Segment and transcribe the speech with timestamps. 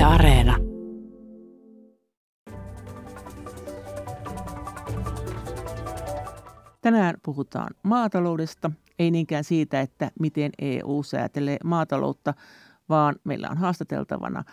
[0.00, 0.56] Yle Areena.
[6.80, 12.34] Tänään puhutaan maataloudesta, ei niinkään siitä, että miten EU säätelee maataloutta,
[12.88, 14.44] vaan meillä on haastateltavana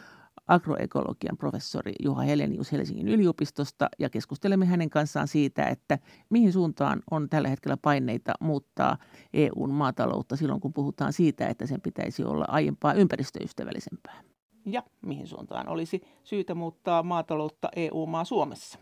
[0.48, 7.30] agroekologian professori Juha Helenius Helsingin yliopistosta ja keskustelemme hänen kanssaan siitä, että mihin suuntaan on
[7.30, 8.98] tällä hetkellä paineita muuttaa
[9.34, 14.22] EUn maataloutta silloin, kun puhutaan siitä, että sen pitäisi olla aiempaa ympäristöystävällisempää.
[14.70, 18.80] Ja mihin suuntaan olisi syytä muuttaa maataloutta EU-maa Suomessa.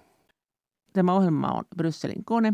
[0.93, 2.53] Tämä ohjelma on Brysselin kone.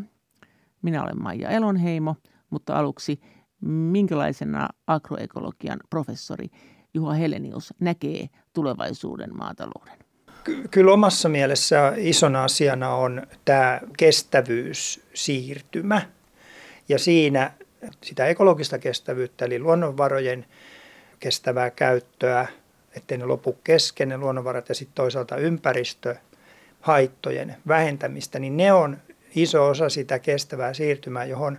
[0.82, 2.16] Minä olen Maija Elonheimo,
[2.50, 3.20] mutta aluksi
[3.62, 6.48] minkälaisena agroekologian professori
[6.94, 9.98] Juha Helenius näkee tulevaisuuden maatalouden?
[10.72, 16.02] Kyllä omassa mielessä isona asiana on tämä kestävyyssiirtymä
[16.90, 17.52] ja siinä
[18.04, 20.46] sitä ekologista kestävyyttä eli luonnonvarojen
[21.20, 22.48] kestävää käyttöä,
[22.96, 28.98] ettei ne lopu kesken ne luonnonvarat ja sitten toisaalta ympäristöhaittojen vähentämistä, niin ne on
[29.36, 31.58] iso osa sitä kestävää siirtymää, johon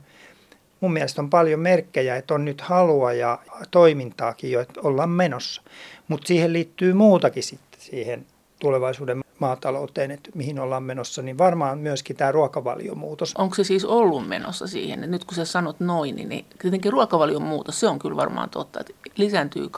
[0.81, 3.39] mun mielestä on paljon merkkejä, että on nyt halua ja
[3.71, 5.63] toimintaakin jo, että ollaan menossa.
[6.09, 8.27] Mutta siihen liittyy muutakin sitten siihen
[8.61, 13.35] tulevaisuuden maatalouteen, että mihin ollaan menossa, niin varmaan myöskin tämä ruokavaliomuutos.
[13.39, 17.43] Onko se siis ollut menossa siihen, että nyt kun sä sanot noin, niin tietenkin ruokavalion
[17.43, 19.69] muutos, se on kyllä varmaan totta, että lisääntyy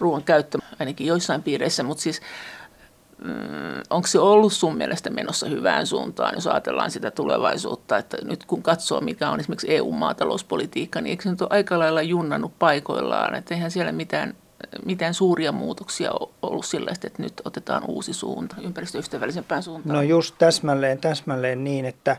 [0.00, 2.20] kasvisruoan käyttö ainakin joissain piireissä, mutta siis
[3.24, 8.44] Mm, onko se ollut sun mielestä menossa hyvään suuntaan, jos ajatellaan sitä tulevaisuutta, että nyt
[8.44, 13.34] kun katsoo, mikä on esimerkiksi EU-maatalouspolitiikka, niin eikö se nyt ole aika lailla junnannut paikoillaan,
[13.34, 14.34] että eihän siellä mitään,
[14.84, 16.10] mitään suuria muutoksia
[16.42, 19.96] ollut sillä, että nyt otetaan uusi suunta, ympäristöystävällisempään suuntaan?
[19.96, 22.16] No just täsmälleen, täsmälleen niin, että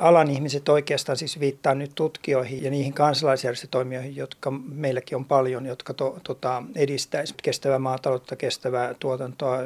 [0.00, 5.94] alan ihmiset oikeastaan siis viittaa nyt tutkijoihin ja niihin kansalaisjärjestötoimijoihin, jotka meilläkin on paljon, jotka
[5.94, 9.58] to, tota, edistäisi kestävää maataloutta, kestävää tuotantoa,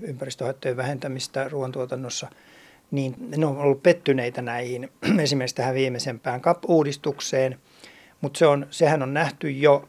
[0.00, 2.28] ympäristöhaittojen vähentämistä ruoantuotannossa,
[2.90, 7.58] niin ne on ollut pettyneitä näihin, esimerkiksi tähän viimeisempään CAP-uudistukseen,
[8.20, 9.88] mutta se on, sehän on nähty jo,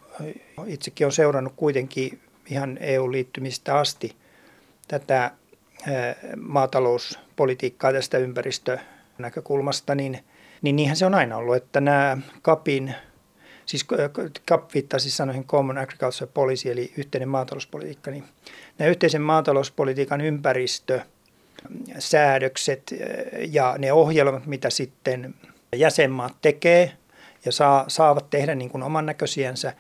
[0.66, 2.20] itsekin on seurannut kuitenkin
[2.50, 4.16] ihan EU-liittymistä asti
[4.88, 5.32] tätä
[6.38, 8.80] maatalouspolitiikkaa tästä ympäristö-
[9.18, 10.20] näkökulmasta, niin,
[10.62, 12.96] niin niinhän se on aina ollut, että nämä CAPin,
[13.66, 13.86] siis
[14.48, 18.24] CAP viittaa siis sanoihin Common Agriculture Policy, eli yhteinen maatalouspolitiikka, niin
[18.78, 21.02] nämä yhteisen maatalouspolitiikan ympäristö,
[22.00, 25.36] säädökset eh, ja ne ohjelmat, mitä sitten
[25.76, 26.92] jäsenmaat tekee
[27.46, 29.74] ja saa, saavat tehdä niin kuin oman näköisiänsä,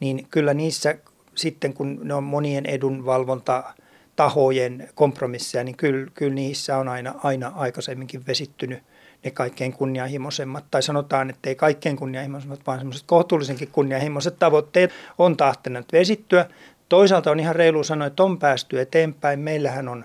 [0.00, 0.94] niin kyllä niissä
[1.34, 3.74] sitten, kun ne on monien edunvalvonta
[4.16, 8.82] tahojen kompromisseja, niin kyllä, kyllä niissä on aina, aina aikaisemminkin vesittynyt
[9.24, 15.36] ne kaikkein kunnianhimoisemmat, tai sanotaan, että ei kaikkein kunnianhimoisemmat, vaan semmoiset kohtuullisenkin kunnianhimoiset tavoitteet on
[15.36, 16.46] tahtenut vesittyä.
[16.88, 19.40] Toisaalta on ihan reilu sanoa, että on päästy eteenpäin.
[19.40, 20.04] Meillähän on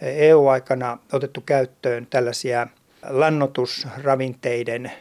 [0.00, 2.66] EU-aikana otettu käyttöön tällaisia
[3.08, 4.92] lannotusravinteiden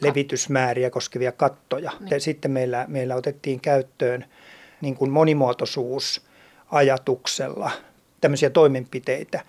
[0.00, 1.92] levitysmääriä koskevia kattoja.
[2.00, 2.20] Niin.
[2.20, 4.24] Sitten meillä, meillä otettiin käyttöön
[4.80, 7.70] niin kuin monimuotoisuusajatuksella
[8.20, 9.40] tämmöisiä toimenpiteitä,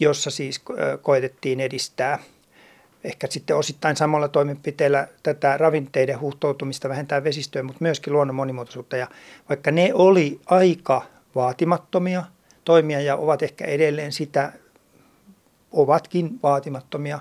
[0.00, 0.62] jossa siis
[1.02, 2.18] koetettiin edistää
[3.04, 8.96] ehkä sitten osittain samalla toimenpiteellä tätä ravinteiden huhtoutumista vähentää vesistöä, mutta myöskin luonnon monimuotoisuutta.
[8.96, 9.08] Ja
[9.48, 11.02] vaikka ne oli aika
[11.34, 12.24] vaatimattomia
[12.64, 14.52] toimia ja ovat ehkä edelleen sitä,
[15.72, 17.18] ovatkin vaatimattomia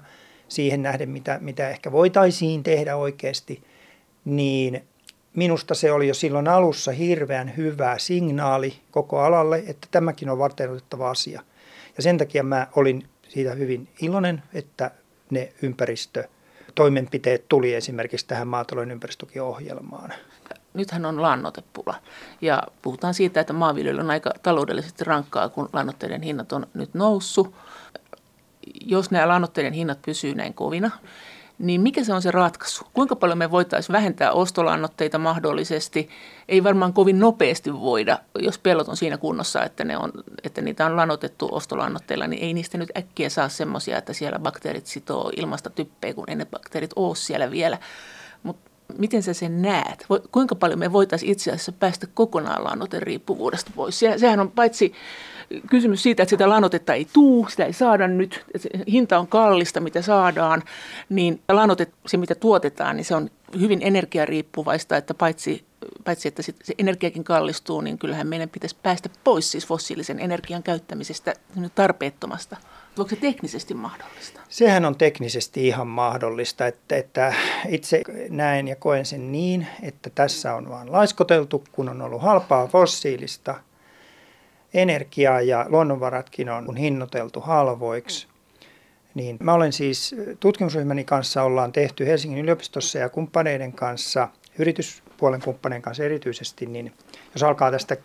[0.47, 3.63] siihen nähden, mitä, mitä ehkä voitaisiin tehdä oikeasti,
[4.25, 4.83] niin
[5.35, 11.09] minusta se oli jo silloin alussa hirveän hyvä signaali koko alalle, että tämäkin on varteenotettava
[11.09, 11.41] asia.
[11.97, 14.91] Ja sen takia mä olin siitä hyvin iloinen, että
[15.29, 20.13] ne ympäristötoimenpiteet tuli esimerkiksi tähän maatalouden ympäristötukiohjelmaan.
[20.73, 21.95] Nythän on lannoitepula
[22.41, 27.55] ja puhutaan siitä, että maanviljely on aika taloudellisesti rankkaa, kun lannoitteiden hinnat on nyt noussut.
[28.85, 30.91] Jos nämä lannoitteiden hinnat pysyvät näin kovina,
[31.63, 32.85] niin mikä se on se ratkaisu?
[32.93, 36.09] Kuinka paljon me voitaisiin vähentää ostolannoitteita mahdollisesti?
[36.47, 40.11] Ei varmaan kovin nopeasti voida, jos pellot on siinä kunnossa, että, ne on,
[40.43, 44.85] että niitä on lannotettu ostolannoitteilla, niin ei niistä nyt äkkiä saa semmoisia, että siellä bakteerit
[44.85, 47.77] sitoo ilmasta typpeä, kun ei ne bakteerit ole siellä vielä.
[48.43, 50.05] Mutta miten sä sen näet?
[50.31, 53.99] Kuinka paljon me voitaisiin itse asiassa päästä kokonaan lannoteriippuvuudesta pois?
[54.17, 54.93] Sehän on paitsi
[55.69, 58.45] kysymys siitä, että sitä lanotetta ei tuu, sitä ei saada nyt,
[58.91, 60.63] hinta on kallista, mitä saadaan,
[61.09, 63.29] niin lanotet, se mitä tuotetaan, niin se on
[63.59, 65.65] hyvin energiariippuvaista, että paitsi,
[66.03, 71.33] paitsi että se energiakin kallistuu, niin kyllähän meidän pitäisi päästä pois siis fossiilisen energian käyttämisestä
[71.75, 72.57] tarpeettomasta.
[72.97, 74.39] Onko se teknisesti mahdollista?
[74.49, 77.33] Sehän on teknisesti ihan mahdollista, että, että
[77.69, 82.67] itse näen ja koen sen niin, että tässä on vain laiskoteltu, kun on ollut halpaa
[82.67, 83.55] fossiilista–
[84.73, 88.27] energia ja luonnonvaratkin on hinnoiteltu halvoiksi.
[89.13, 94.29] Niin mä olen siis tutkimusryhmäni kanssa ollaan tehty Helsingin yliopistossa ja kumppaneiden kanssa,
[94.59, 96.93] yrityspuolen kumppaneiden kanssa erityisesti, niin
[97.33, 97.97] jos alkaa tästä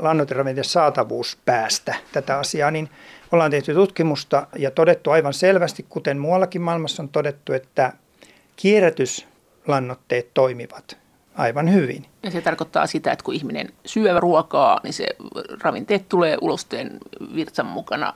[0.00, 2.88] lannoiteravinteiden saatavuuspäästä tätä asiaa, niin
[3.32, 7.92] ollaan tehty tutkimusta ja todettu aivan selvästi, kuten muuallakin maailmassa on todettu, että
[8.56, 11.03] kierrätyslannoitteet toimivat
[11.34, 12.06] aivan hyvin.
[12.22, 15.06] Ja se tarkoittaa sitä, että kun ihminen syö ruokaa, niin se
[15.60, 16.98] ravinteet tulee ulosteen
[17.34, 18.12] virtsan mukana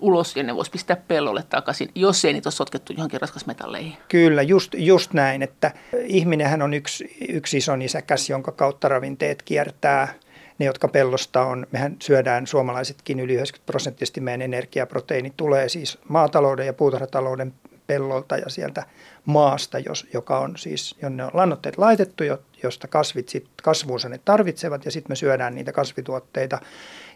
[0.00, 3.96] ulos ja ne voisi pistää pellolle takaisin, jos ei niitä ole sotkettu johonkin raskasmetalleihin.
[4.08, 5.70] Kyllä, just, just näin, että
[6.04, 10.14] ihminenhän on yksi, yksi iso nisäkäs, jonka kautta ravinteet kiertää.
[10.58, 16.66] Ne, jotka pellosta on, mehän syödään suomalaisetkin yli 90 prosenttisesti meidän energiaproteiini tulee siis maatalouden
[16.66, 17.54] ja puutarhatalouden
[17.86, 18.86] pellolta ja sieltä
[19.24, 22.24] maasta, jos, joka on siis, jonne on lannoitteet laitettu,
[22.62, 26.58] josta kasvit sit, kasvuunsa ne tarvitsevat ja sitten me syödään niitä kasvituotteita.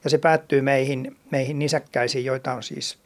[0.04, 2.98] Ja se päättyy meihin, meihin nisäkkäisiin, joita on siis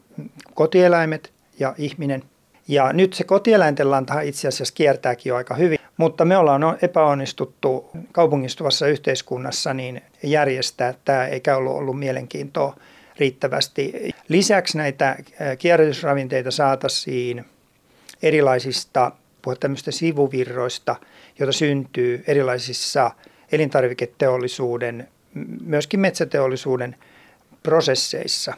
[0.55, 2.23] kotieläimet ja ihminen.
[2.69, 7.91] Ja nyt se kotieläinten lantahan itse asiassa kiertääkin jo aika hyvin, mutta me ollaan epäonnistuttu
[8.13, 12.77] kaupungistuvassa yhteiskunnassa niin järjestää tämä, eikä ollut ollut mielenkiintoa
[13.19, 14.15] riittävästi.
[14.29, 15.17] Lisäksi näitä
[15.59, 17.45] kierrätysravinteita saataisiin
[18.23, 19.13] erilaisista
[19.61, 20.97] tämmöistä sivuvirroista,
[21.39, 23.11] joita syntyy erilaisissa
[23.53, 25.09] elintarviketeollisuuden,
[25.61, 26.97] myöskin metsäteollisuuden
[27.63, 28.55] prosesseissa.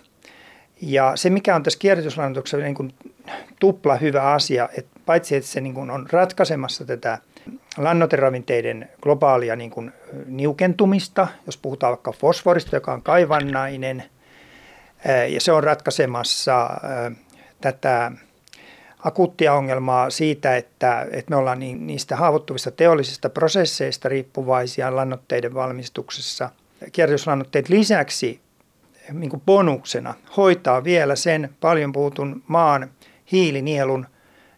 [0.83, 2.95] Ja se, mikä on tässä kierrätyslannoituksessa niin kuin
[3.61, 7.19] tupla hyvä asia, että paitsi että se niin kuin on ratkaisemassa tätä
[7.77, 9.93] lannoiteravinteiden globaalia niin kuin
[10.27, 14.05] niukentumista, jos puhutaan vaikka fosforista, joka on kaivannainen,
[15.29, 16.71] ja se on ratkaisemassa
[17.61, 18.13] tätä
[19.05, 26.51] akuuttia ongelmaa siitä, että, että me ollaan niistä haavoittuvista teollisista prosesseista riippuvaisia lannoitteiden valmistuksessa.
[26.93, 28.41] Kierrätyslannoitteet lisäksi
[29.13, 32.91] niin kuin bonuksena hoitaa vielä sen paljon puhutun maan
[33.33, 34.07] hiilinielun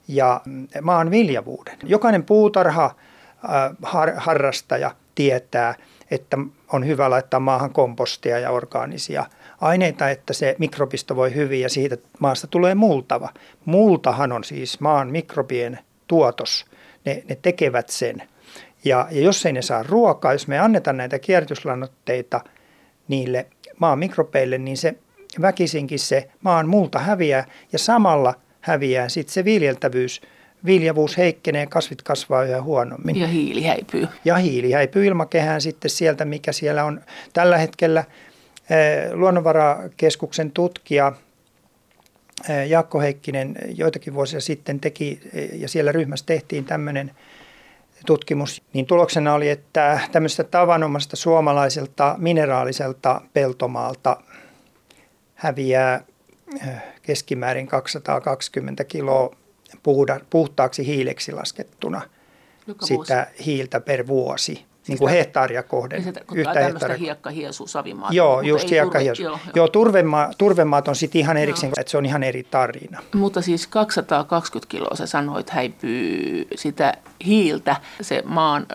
[0.08, 0.40] ja
[0.82, 1.78] maan viljavuuden.
[1.84, 2.94] Jokainen puutarha
[3.82, 5.74] har, harrastaja tietää,
[6.10, 6.38] että
[6.72, 9.26] on hyvä laittaa maahan kompostia ja orgaanisia–
[9.60, 13.28] aineita, että se mikrobisto voi hyvin ja siitä maasta tulee multava.
[13.64, 16.66] Multahan on siis maan mikrobien tuotos.
[17.04, 18.22] Ne, ne tekevät sen.
[18.84, 22.40] Ja, ja jos ei ne saa ruokaa, jos me annetaan näitä kierrätyslannoitteita
[23.08, 23.46] niille
[23.78, 24.94] maan mikrobeille, niin se
[25.40, 30.20] väkisinkin se maan multa häviää ja samalla häviää sitten se viljeltävyys.
[30.66, 33.16] Viljavuus heikkenee, kasvit kasvaa yhä huonommin.
[33.16, 34.08] Ja hiili häipyy.
[34.24, 37.00] Ja hiili häipyy ilmakehään sitten sieltä, mikä siellä on
[37.32, 38.04] tällä hetkellä–
[39.12, 41.12] luonnonvarakeskuksen tutkija
[42.48, 47.10] eh, Jaakko Heikkinen joitakin vuosia sitten teki, eh, ja siellä ryhmässä tehtiin tämmöinen
[48.06, 54.16] tutkimus, niin tuloksena oli, että tämmöisestä tavanomaisesta suomalaiselta mineraaliselta peltomaalta
[55.34, 56.04] häviää
[57.02, 59.36] keskimäärin 220 kiloa
[60.30, 62.02] puhtaaksi hiileksi laskettuna
[62.66, 63.46] Joka sitä vuosi.
[63.46, 66.02] hiiltä per vuosi niin kuin hehtaaria kohden.
[66.02, 66.98] Niin yhtä hehtaaria.
[66.98, 68.12] hiekka, hiesu, savimaat.
[68.12, 69.22] Joo, just hiekka, hiesu.
[69.22, 69.52] Joo, joo.
[69.54, 73.02] joo turvema, turvemaat on sitten ihan erikseen, että se on ihan eri tarina.
[73.14, 76.94] Mutta siis 220 kiloa sä sanoit häipyy sitä
[77.26, 78.66] hiiltä, se maan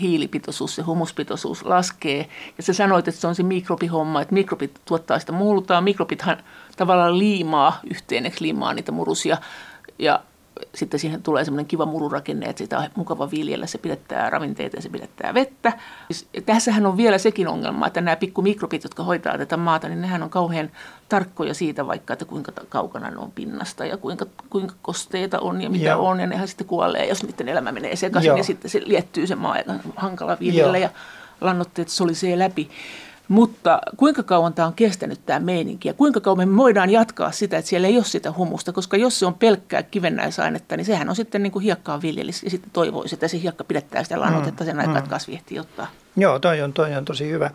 [0.00, 2.28] hiilipitoisuus, se humuspitoisuus laskee.
[2.56, 5.80] Ja sä sanoit, että se on se mikrobihomma, että mikrobit tuottaa sitä multaa.
[5.80, 6.36] Mikrobithan
[6.76, 9.36] tavallaan liimaa yhteen, liimaa niitä murusia.
[9.98, 10.20] Ja
[10.74, 14.82] sitten siihen tulee semmoinen kiva mururakenne, että sitä on mukava viljellä, se pidättää ravinteita ja
[14.82, 15.72] se pidättää vettä.
[16.34, 20.22] Ja tässähän on vielä sekin ongelma, että nämä pikkumikrobit, jotka hoitaa tätä maata, niin nehän
[20.22, 20.70] on kauhean
[21.08, 25.70] tarkkoja siitä vaikka, että kuinka kaukana ne on pinnasta ja kuinka, kuinka kosteita on ja
[25.70, 26.08] mitä Joo.
[26.08, 26.20] on.
[26.20, 28.36] Ja nehän sitten kuolee, jos niiden elämä menee sekaisin Joo.
[28.36, 30.88] ja sitten se liettyy se maa aika hankala viljellä Joo.
[30.88, 30.90] ja
[31.40, 32.70] lannoitteet solisee läpi.
[33.28, 37.58] Mutta kuinka kauan tämä on kestänyt tämä meininki ja kuinka kauan me voidaan jatkaa sitä,
[37.58, 41.16] että siellä ei ole sitä humusta, koska jos se on pelkkää kivennäisainetta, niin sehän on
[41.16, 44.76] sitten niin kuin hiekkaa viljelis ja sitten toivoisi, että se hiekka pidättää sitä lannoitetta sen
[44.76, 45.86] mm, aikaa, että kasvi ehtii ottaa.
[46.16, 47.50] Joo, toi on, toi on tosi hyvä,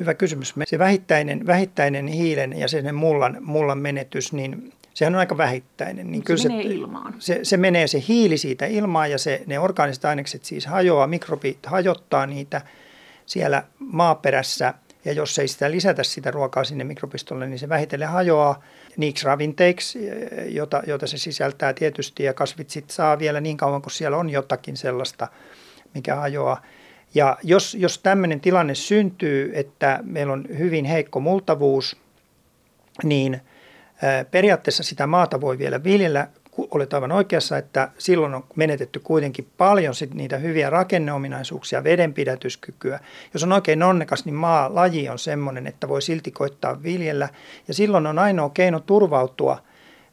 [0.00, 0.54] hyvä kysymys.
[0.66, 6.10] Se vähittäinen, vähittäinen hiilen ja sen mullan, mullan menetys, niin sehän on aika vähittäinen.
[6.10, 7.14] Niin se kyllä menee se, ilmaan.
[7.18, 11.66] Se, se menee se hiili siitä ilmaan ja se, ne orgaaniset ainekset siis hajoaa, mikrobit
[11.66, 12.60] hajottaa niitä
[13.26, 18.62] siellä maaperässä– ja jos ei sitä lisätä sitä ruokaa sinne mikrobistolle, niin se vähitellen hajoaa
[18.96, 19.98] niiksi ravinteiksi,
[20.46, 22.22] jota, jota se sisältää tietysti.
[22.22, 25.28] Ja kasvit sitten saa vielä niin kauan, kun siellä on jotakin sellaista,
[25.94, 26.62] mikä hajoaa.
[27.14, 31.96] Ja jos, jos tämmöinen tilanne syntyy, että meillä on hyvin heikko multavuus,
[33.02, 33.40] niin
[34.30, 39.94] periaatteessa sitä maata voi vielä viljellä olet aivan oikeassa, että silloin on menetetty kuitenkin paljon
[39.94, 43.00] sit niitä hyviä rakenneominaisuuksia, vedenpidätyskykyä.
[43.34, 47.28] Jos on oikein onnekas, niin maalaji on sellainen, että voi silti koittaa viljellä.
[47.68, 49.62] Ja silloin on ainoa keino turvautua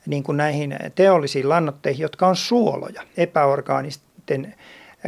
[0.05, 4.55] niin kuin näihin teollisiin lannotteihin, jotka on suoloja, epäorgaanisten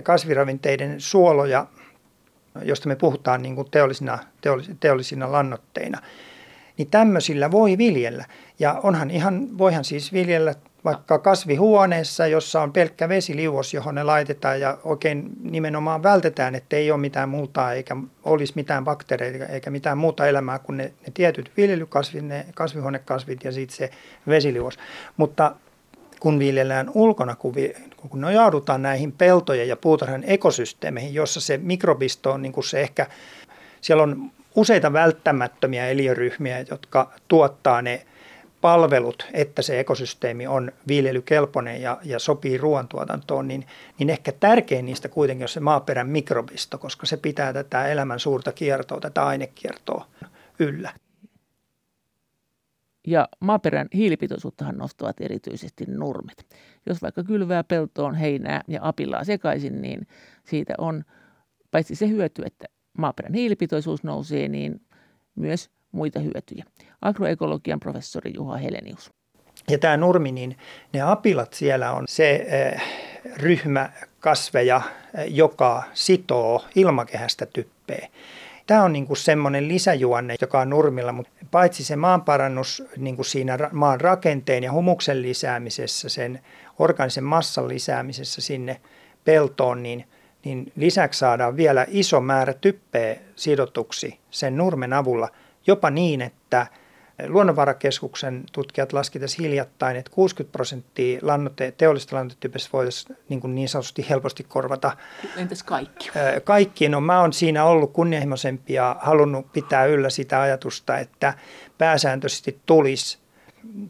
[0.03, 1.67] kasviravinteiden suoloja,
[2.61, 4.19] josta me puhutaan niin kuin teollisina,
[4.79, 6.01] teollisina lannoitteina
[6.77, 8.25] niin tämmöisillä voi viljellä.
[8.59, 14.61] Ja onhan ihan, voihan siis viljellä vaikka kasvihuoneessa, jossa on pelkkä vesiliuos, johon ne laitetaan
[14.61, 19.97] ja oikein nimenomaan vältetään, että ei ole mitään muuta eikä olisi mitään bakteereita eikä mitään
[19.97, 23.89] muuta elämää kuin ne, ne tietyt viljelykasvit, ne kasvihuonekasvit ja sitten se
[24.27, 24.79] vesiliuos.
[25.17, 25.55] Mutta
[26.19, 27.73] kun viljellään ulkona, kun, vi,
[28.09, 33.07] kun nojaudutaan näihin peltojen ja puutarhan ekosysteemeihin, jossa se mikrobisto on niin kuin se ehkä,
[33.81, 38.05] siellä on useita välttämättömiä eliöryhmiä, jotka tuottaa ne
[38.63, 43.65] palvelut, että se ekosysteemi on viljelykelpoinen ja, ja sopii ruoantuotantoon, niin,
[43.99, 48.51] niin ehkä tärkein niistä kuitenkin on se maaperän mikrobisto, koska se pitää tätä elämän suurta
[48.51, 50.07] kiertoa, tätä ainekiertoa
[50.59, 50.93] yllä.
[53.07, 56.45] Ja maaperän hiilipitoisuuttahan nostavat erityisesti nurmet.
[56.85, 60.07] Jos vaikka kylvää peltoon heinää ja apilaa sekaisin, niin
[60.43, 61.03] siitä on
[61.71, 62.65] paitsi se hyöty, että
[62.97, 64.81] maaperän hiilipitoisuus nousee, niin
[65.35, 66.65] myös muita hyötyjä.
[67.01, 69.11] Agroekologian professori Juha Helenius.
[69.69, 70.57] Ja tämä nurmi, niin
[70.93, 72.81] ne apilat siellä on se eh,
[73.37, 74.81] ryhmä kasveja,
[75.17, 78.07] eh, joka sitoo ilmakehästä typpeä.
[78.67, 83.25] Tämä on niin kuin semmoinen lisäjuonne, joka on nurmilla, mutta paitsi se maanparannus niin kuin
[83.25, 86.39] siinä maan rakenteen ja humuksen lisäämisessä, sen
[86.79, 88.81] organisen massan lisäämisessä sinne
[89.25, 90.05] peltoon, niin
[90.45, 95.29] niin lisäksi saadaan vielä iso määrä typpeä sidotuksi sen nurmen avulla,
[95.67, 96.67] jopa niin, että
[97.27, 104.05] Luonnonvarakeskuksen tutkijat laskivat hiljattain, että 60 prosenttia lannoite, teollista lannoitetyypistä voitaisiin niin, kuin niin sanotusti
[104.09, 104.97] helposti korvata.
[105.37, 106.11] Entäs kaikki?
[106.43, 106.89] Kaikki.
[106.89, 111.33] No mä oon siinä ollut kunnianhimoisempi ja halunnut pitää yllä sitä ajatusta, että
[111.77, 113.17] pääsääntöisesti tulisi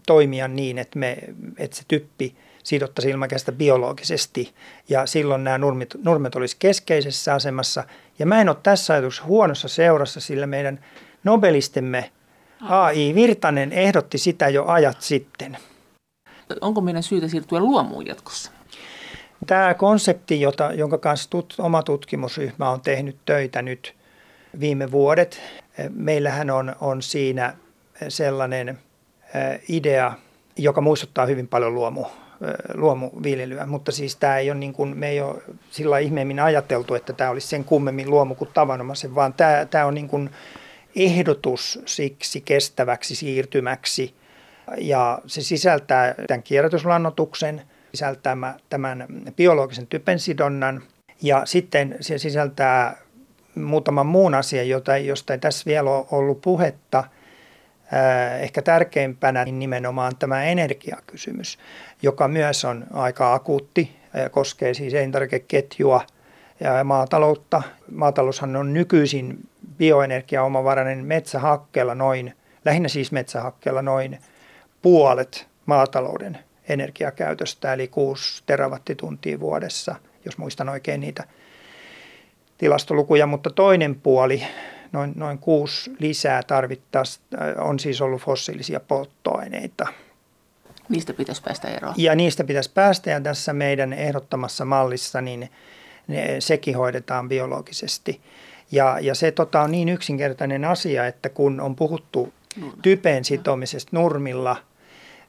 [0.08, 1.18] toimia niin, että, me,
[1.58, 4.53] että se typpi sidottaisiin ilmakehästä biologisesti
[4.89, 7.84] ja silloin nämä nurmet, nurmet olisi keskeisessä asemassa.
[8.20, 10.80] Ja mä en ole tässä ajatuksessa huonossa seurassa, sillä meidän
[11.24, 12.12] Nobelistemme
[12.62, 13.15] A.I.
[13.15, 15.58] Virtanen ehdotti sitä jo ajat sitten.
[16.62, 18.51] Onko meidän syytä siirtyä luomuun jatkossa?
[19.48, 23.96] Tämä konsepti, jota, jonka kanssa tut, oma tutkimusryhmä on tehnyt töitä nyt
[24.60, 25.42] viime vuodet,
[25.89, 27.53] meillähän on, on siinä
[28.10, 28.80] sellainen
[29.70, 30.13] idea,
[30.58, 32.06] joka muistuttaa hyvin paljon luomu,
[32.74, 37.13] luomuviljelyä, mutta siis tämä ei ole niin kuin, me ei ole sillä ihmeemmin ajateltu, että
[37.13, 40.30] tämä olisi sen kummemmin luomu kuin tavanomaisen, vaan tämä, tämä on niin kuin
[40.95, 44.15] ehdotus siksi kestäväksi siirtymäksi.
[44.77, 47.62] Ja se sisältää tämän kierrätyslannotuksen,
[47.93, 50.83] sisältää tämän biologisen typensidonnan.
[51.21, 52.97] Ja sitten se sisältää
[53.55, 57.03] muutaman muun asian, jota, josta ei tässä vielä ole ollut puhetta–
[58.39, 61.59] ehkä tärkeimpänä niin nimenomaan tämä energiakysymys,
[62.01, 63.95] joka myös on aika akuutti,
[64.31, 66.01] koskee siis elintarvikeketjua
[66.59, 67.62] ja maataloutta.
[67.91, 69.50] Maataloushan on nykyisin
[69.84, 72.34] bioenergiaomavarainen metsähakkeella noin,
[72.66, 74.20] lähinnä siis metsähakkeella noin
[74.82, 76.38] puolet maatalouden
[76.70, 81.24] energiakäytöstä, eli 6 terawattituntia vuodessa, jos muistan oikein niitä
[82.58, 84.44] tilastolukuja, mutta toinen puoli
[84.92, 89.88] noin, noin kuusi lisää tarvittaisiin, äh, on siis ollut fossiilisia polttoaineita.
[90.90, 91.94] Niistä pitäisi päästä eroon.
[91.98, 95.50] Ja niistä pitäisi päästä ja tässä meidän ehdottamassa mallissa niin
[96.08, 98.22] ne, sekin hoidetaan biologisesti.
[98.72, 102.34] Ja, ja se tota, on niin yksinkertainen asia, että kun on puhuttu
[102.82, 104.58] typen sitomisesta nurmilla–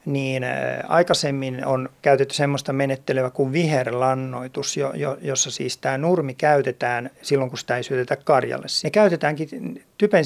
[0.05, 0.45] niin
[0.89, 7.51] aikaisemmin on käytetty sellaista menettelyä kuin viherlannoitus, jo, jo, jossa siis tämä nurmi käytetään silloin,
[7.51, 8.67] kun sitä ei syötetä karjalle.
[8.85, 10.25] Ne käytetäänkin typen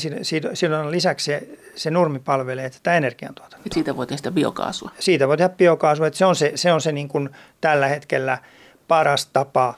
[0.55, 3.73] sidonnan lisäksi se, se nurmi palvelee tätä energiantuotantoa.
[3.73, 4.91] Siitä voi tehdä biokaasua.
[4.99, 8.39] Siitä voi tehdä biokaasua, että se on se, se, on se niin kuin tällä hetkellä
[8.89, 9.75] paras tapa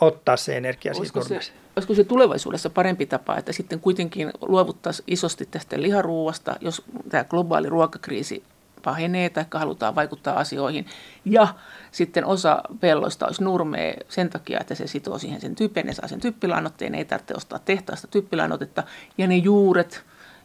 [0.00, 1.65] ottaa se energia siitä nurmesta.
[1.76, 7.68] Olisiko se tulevaisuudessa parempi tapa, että sitten kuitenkin luovuttaisiin isosti tästä liharuuasta, jos tämä globaali
[7.68, 8.42] ruokakriisi
[8.82, 10.86] pahenee tai halutaan vaikuttaa asioihin.
[11.24, 11.48] Ja
[11.92, 16.08] sitten osa pelloista olisi nurmea sen takia, että se sitoo siihen sen typen ja saa
[16.08, 18.82] sen typpilanotteen, ei tarvitse ostaa tehtaasta typpilanotetta.
[19.18, 20.04] Ja ne juuret,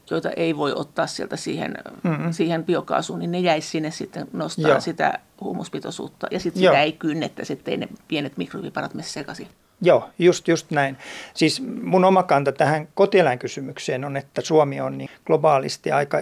[0.09, 2.31] joita ei voi ottaa sieltä siihen, mm-hmm.
[2.31, 4.81] siihen biokaasuun, niin ne jäisi sinne sitten nostaa Joo.
[4.81, 6.27] sitä humuspitoisuutta.
[6.31, 9.47] Ja sitten sitä ei kynnettä, ettei ne pienet mikrobiparat mene sekaisin.
[9.81, 10.97] Joo, just, just näin.
[11.33, 16.21] Siis mun oma kanta tähän kotieläinkysymykseen on, että Suomi on niin globaalisti aika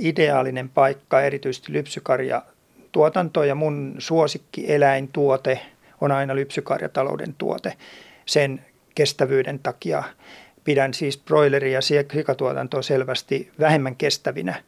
[0.00, 2.42] ideaalinen paikka erityisesti lypsykarja
[2.92, 5.60] tuotantoa ja mun suosikki eläintuote
[6.00, 7.76] on aina lypsykarjatalouden tuote
[8.26, 10.02] sen kestävyyden takia.
[10.64, 14.62] Pidän siis broileria ja sikatuotantoa selvästi vähemmän kestävinä.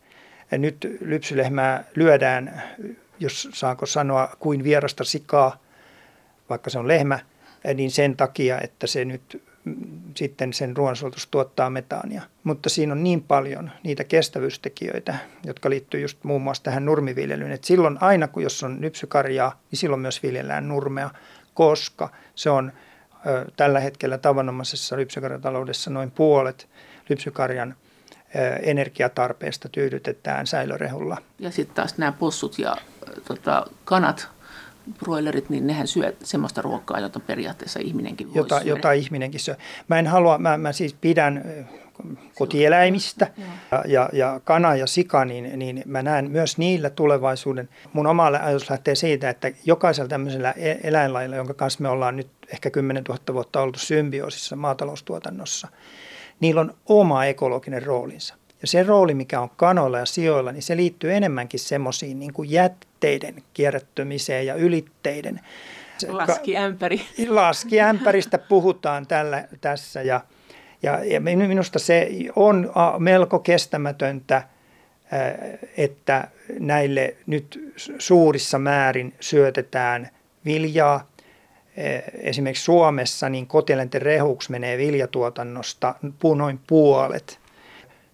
[0.50, 2.62] Nyt lypsylehmää lyödään,
[3.20, 5.56] jos saanko sanoa, kuin vierasta sikaa,
[6.50, 7.18] vaikka se on lehmä,
[7.74, 9.42] niin sen takia, että se nyt
[10.16, 12.22] sitten sen ruoansulatus tuottaa metaania.
[12.44, 15.14] Mutta siinä on niin paljon niitä kestävyystekijöitä,
[15.44, 19.78] jotka liittyy just muun muassa tähän nurmiviljelyyn, että silloin aina kun jos on lypsykarjaa, niin
[19.78, 21.10] silloin myös viljellään nurmea,
[21.54, 22.72] koska se on
[23.26, 26.68] ö, tällä hetkellä tavanomaisessa lypsykarjataloudessa noin puolet
[27.08, 27.74] lypsykarjan
[28.62, 31.18] energiatarpeesta tyydytetään säilörehulla.
[31.38, 32.76] Ja sitten taas nämä possut ja
[33.24, 34.28] tota, kanat
[34.98, 38.70] broilerit, niin nehän syö semmoista ruokaa, jota periaatteessa ihminenkin voi jota, syödä.
[38.70, 39.56] Jota ihminenkin syö.
[39.88, 41.44] Mä en halua, mä, mä siis pidän
[42.34, 43.26] kotieläimistä
[43.70, 47.68] ja, ja, ja kana ja sika, niin, niin mä näen myös niillä tulevaisuuden.
[47.92, 52.28] Mun oma ajatus lähtee siitä, että jokaisella tämmöisellä e-, eläinlailla, jonka kanssa me ollaan nyt
[52.52, 55.68] ehkä 10 000 vuotta oltu symbioosissa maataloustuotannossa,
[56.40, 58.39] niillä on oma ekologinen roolinsa.
[58.62, 62.50] Ja se rooli, mikä on kanoilla ja sijoilla, niin se liittyy enemmänkin semmoisiin niin kuin
[62.50, 65.40] jätteiden kierrättymiseen ja ylitteiden.
[66.08, 67.00] Laskiämpäri.
[67.28, 70.20] Laskiämpäristä puhutaan tällä, tässä ja,
[70.82, 74.42] ja, ja minusta se on melko kestämätöntä,
[75.76, 80.08] että näille nyt suurissa määrin syötetään
[80.44, 81.10] viljaa.
[82.22, 85.94] Esimerkiksi Suomessa niin kotieläinten rehuksi menee viljatuotannosta
[86.36, 87.39] noin puolet–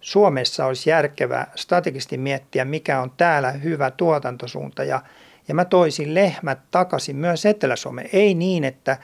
[0.06, 4.84] Suomessa olisi järkevää strategisesti miettiä, mikä on täällä hyvä tuotantosuunta.
[4.84, 5.02] Ja,
[5.48, 8.08] ja mä toisin lehmät takaisin myös Etelä-Suomeen.
[8.12, 8.98] Ei niin, että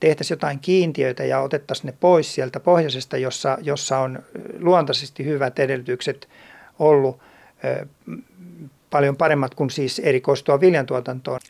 [0.00, 4.22] tehtäisiin jotain kiintiöitä ja otettaisiin ne pois sieltä pohjoisesta, jossa, jossa on
[4.58, 6.28] luontaisesti hyvät edellytykset
[6.78, 7.20] ollut
[8.90, 11.40] paljon paremmat kuin siis erikoistua viljantuotantoon.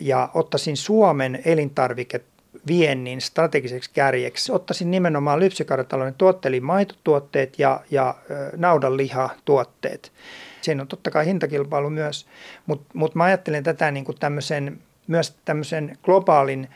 [0.00, 2.24] Ja ottaisin Suomen elintarviket
[2.66, 4.52] viennin strategiseksi kärjeksi.
[4.52, 8.14] Ottaisin nimenomaan lypsykarjatalouden tuotteet, eli maitotuotteet ja, ja
[8.56, 10.12] naudanlihatuotteet.
[10.60, 12.26] Siinä on totta kai hintakilpailu myös,
[12.66, 16.68] mutta mut mä ajattelen tätä niin kuin tämmöisen, myös tämmöisen globaalin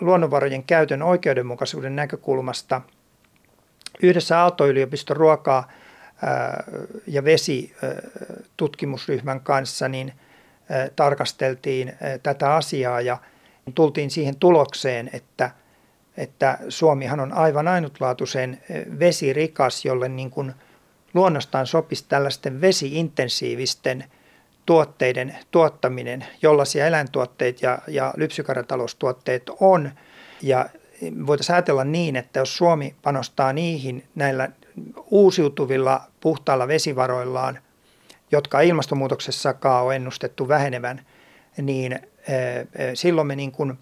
[0.00, 2.80] luonnonvarojen käytön oikeudenmukaisuuden näkökulmasta.
[4.02, 5.72] Yhdessä Aalto-yliopiston ruokaa
[7.06, 10.12] ja vesitutkimusryhmän kanssa niin
[10.96, 13.18] tarkasteltiin tätä asiaa ja–
[13.74, 15.50] tultiin siihen tulokseen, että,
[16.16, 18.60] että Suomihan on aivan ainutlaatuisen
[18.98, 20.52] vesirikas, jolle niin kuin
[21.14, 24.04] luonnostaan sopisi tällaisten vesiintensiivisten
[24.66, 29.90] tuotteiden tuottaminen, jollaisia eläintuotteet ja, ja lypsykarjataloustuotteet on.
[30.42, 30.68] Ja
[31.26, 34.48] voitaisiin ajatella niin, että jos Suomi panostaa niihin näillä
[35.10, 37.58] uusiutuvilla puhtailla vesivaroillaan,
[38.32, 41.06] jotka ilmastonmuutoksessakaan on ennustettu vähenevän,
[41.62, 42.00] niin
[42.94, 43.78] silloin me niin kuin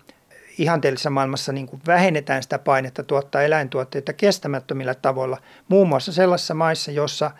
[0.59, 6.91] ihanteellisessa maailmassa niin kuin vähennetään sitä painetta tuottaa eläintuotteita kestämättömillä tavoilla, muun muassa sellaisissa maissa,
[6.91, 7.31] jossa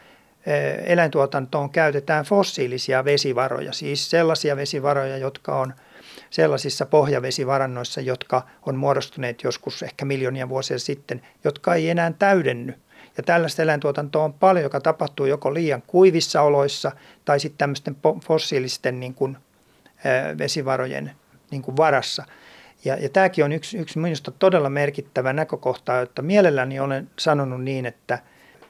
[0.85, 5.75] eläintuotantoon käytetään fossiilisia vesivaroja, siis sellaisia vesivaroja, jotka on
[6.31, 12.75] sellaisissa pohjavesivarannoissa, jotka on muodostuneet joskus ehkä miljoonia vuosia sitten, jotka ei enää täydenny.
[13.17, 16.93] Ja tällaista eläintuotantoa on paljon, joka tapahtuu joko liian kuivissa oloissa
[17.25, 19.37] tai sitten tämmöisten fossiilisten niin kuin
[20.39, 21.11] vesivarojen
[21.51, 22.25] niin kuin varassa.
[22.85, 27.87] Ja, ja tämäkin on yksi, yksi minusta todella merkittävä näkökohta, että mielelläni olen sanonut niin,
[27.87, 28.19] että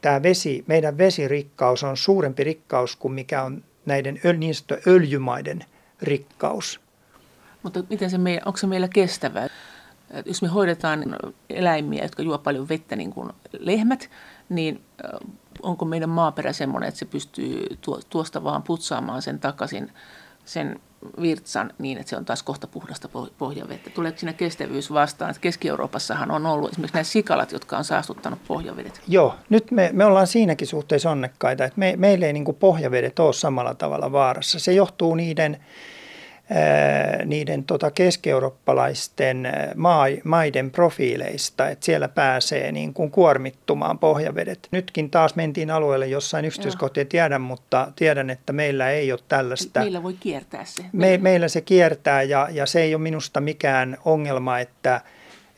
[0.00, 4.54] tämä vesi, meidän vesirikkaus on suurempi rikkaus kuin mikä on näiden öl, niin
[4.86, 5.64] öljymaiden
[6.02, 6.80] rikkaus.
[7.62, 9.48] Mutta miten se meidän, onko se meillä kestävää?
[10.24, 11.16] Jos me hoidetaan
[11.50, 14.10] eläimiä, jotka juo paljon vettä niin kuin lehmät,
[14.48, 14.84] niin
[15.62, 17.78] onko meidän maaperä semmoinen, että se pystyy
[18.10, 19.92] tuosta vaan putsaamaan sen takaisin
[20.44, 20.80] sen
[21.20, 23.90] virtsan niin, että se on taas kohta puhdasta pohjavettä.
[23.90, 25.34] Tuleeko siinä kestävyys vastaan?
[25.40, 29.00] Keski-Euroopassahan on ollut esimerkiksi nämä sikalat, jotka on saastuttanut pohjavedet.
[29.08, 33.32] Joo, nyt me, me ollaan siinäkin suhteessa onnekkaita, että me, meillä ei niin pohjavedet ole
[33.32, 34.58] samalla tavalla vaarassa.
[34.58, 35.64] Se johtuu niiden
[37.24, 39.48] niiden tota keski-eurooppalaisten
[40.24, 44.68] maiden profiileista, että siellä pääsee niin kuin kuormittumaan pohjavedet.
[44.70, 49.80] Nytkin taas mentiin alueelle, jossain yksityiskohtia tiedän, mutta tiedän, että meillä ei ole tällaista.
[49.80, 50.84] Meillä voi kiertää se.
[50.92, 55.00] Me, meillä se kiertää ja, ja se ei ole minusta mikään ongelma, että,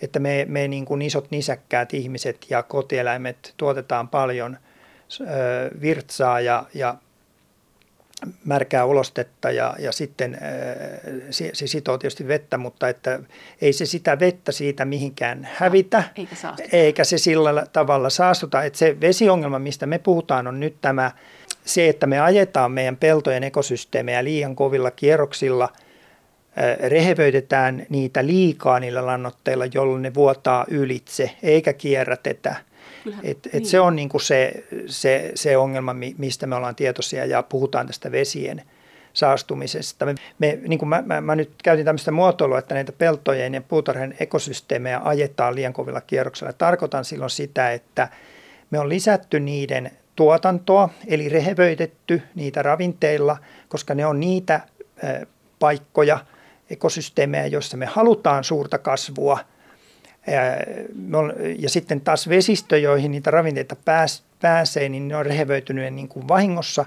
[0.03, 4.57] että me, me niin kuin isot nisäkkäät ihmiset ja kotieläimet tuotetaan paljon
[5.81, 6.95] virtsaa ja, ja
[8.45, 10.39] märkää ulostetta ja, ja sitten
[11.31, 13.21] se, se sitoo tietysti vettä, mutta että
[13.61, 16.37] ei se sitä vettä siitä mihinkään hävitä, eikä,
[16.73, 18.63] eikä se sillä tavalla saastuta.
[18.63, 21.11] Että se vesiongelma, mistä me puhutaan, on nyt tämä
[21.65, 25.69] se, että me ajetaan meidän peltojen ekosysteemejä liian kovilla kierroksilla,
[26.89, 32.57] rehevöitetään niitä liikaa niillä lannoitteilla, jolloin ne vuotaa ylitse eikä kierrätetä.
[33.23, 33.67] Et, et niin.
[33.67, 38.63] Se on niinku se, se, se ongelma, mistä me ollaan tietoisia ja puhutaan tästä vesien
[39.13, 40.07] saastumisesta.
[40.07, 43.61] Me, me, niin kuin mä, mä, mä nyt käytin tämmöistä muotoilua, että näitä peltojen ja
[43.61, 46.53] puutarhojen ekosysteemejä ajetaan liian kovilla kierroksilla.
[46.53, 48.09] Tarkoitan silloin sitä, että
[48.71, 53.37] me on lisätty niiden tuotantoa, eli rehevöitetty niitä ravinteilla,
[53.69, 54.61] koska ne on niitä
[55.59, 56.19] paikkoja,
[56.71, 59.39] ekosysteemejä, joissa me halutaan suurta kasvua.
[61.59, 63.77] Ja sitten taas vesistö, joihin niitä ravinteita
[64.41, 66.85] pääsee, niin ne on rehevöityneet niin kuin vahingossa.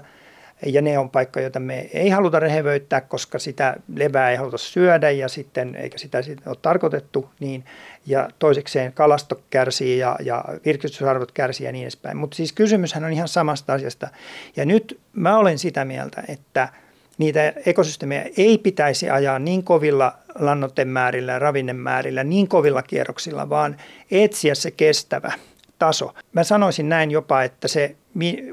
[0.66, 5.10] Ja ne on paikka, joita me ei haluta rehevöittää, koska sitä levää ei haluta syödä
[5.10, 7.30] ja sitten, eikä sitä, sitä ole tarkoitettu.
[7.40, 7.64] Niin,
[8.06, 12.16] ja toisekseen kalasto kärsii ja, ja virkistysarvot kärsii ja niin edespäin.
[12.16, 14.08] Mutta siis kysymyshän on ihan samasta asiasta.
[14.56, 16.68] Ja nyt mä olen sitä mieltä, että–
[17.18, 23.76] niitä ekosysteemejä ei pitäisi ajaa niin kovilla lannoitemäärillä ja ravinnemäärillä, niin kovilla kierroksilla, vaan
[24.10, 25.32] etsiä se kestävä
[25.78, 26.14] taso.
[26.32, 27.96] Mä sanoisin näin jopa, että se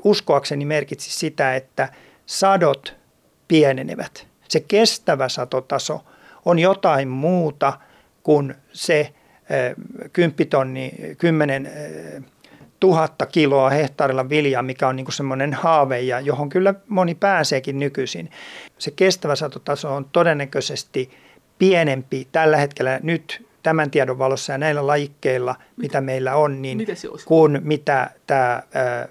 [0.04, 1.90] uskoakseni merkitsi sitä, että
[2.26, 2.96] sadot
[3.48, 4.28] pienenevät.
[4.48, 6.04] Se kestävä satotaso
[6.46, 7.74] on jotain muuta
[8.24, 9.14] kuin se
[10.14, 11.72] 10 tonni, 10
[12.80, 17.80] tuhatta kiloa hehtaarilla viljaa, mikä on niin kuin semmoinen haave ja johon kyllä moni pääseekin
[17.80, 18.32] nykyisin.
[18.78, 21.12] Se kestävä satotaso on todennäköisesti
[21.58, 26.78] pienempi tällä hetkellä nyt tämän tiedon valossa ja näillä lajikkeilla, mitä, mitä meillä on, niin
[26.78, 26.94] mitä
[27.26, 29.08] kuin mitä tämä ää,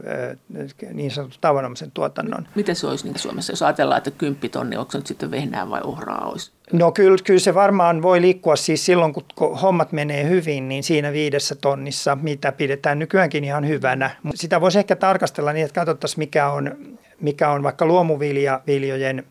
[0.93, 2.49] niin sanottu tavanomaisen tuotannon.
[2.55, 5.71] Miten se olisi niin Suomessa, jos ajatellaan, että 10 tonni, onko se nyt sitten vehnää
[5.71, 6.53] vai ohraa olisi?
[6.73, 11.13] No kyllä, kyllä se varmaan voi liikkua siis silloin, kun hommat menee hyvin, niin siinä
[11.13, 14.11] viidessä tonnissa, mitä pidetään nykyäänkin ihan hyvänä.
[14.35, 16.77] Sitä voisi ehkä tarkastella niin, että katsottaisiin mikä on,
[17.21, 19.25] mikä on vaikka luomuviljojen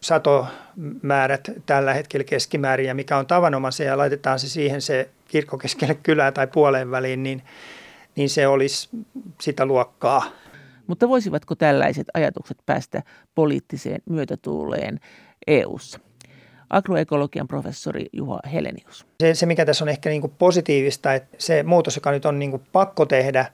[0.00, 5.94] satomäärät tällä hetkellä keskimäärin ja mikä on tavanomaisen ja laitetaan se siihen se kirkko keskelle
[5.94, 7.42] kylää tai puoleen väliin, niin,
[8.16, 8.88] niin se olisi
[9.40, 10.24] sitä luokkaa.
[10.86, 13.02] Mutta voisivatko tällaiset ajatukset päästä
[13.34, 15.00] poliittiseen myötätuuleen
[15.46, 15.98] EU:ssa?
[16.74, 19.06] Agroekologian professori Juha Helenius.
[19.20, 22.38] Se, se mikä tässä on ehkä niin kuin positiivista, että se muutos, joka nyt on
[22.38, 23.46] niin kuin pakko tehdä,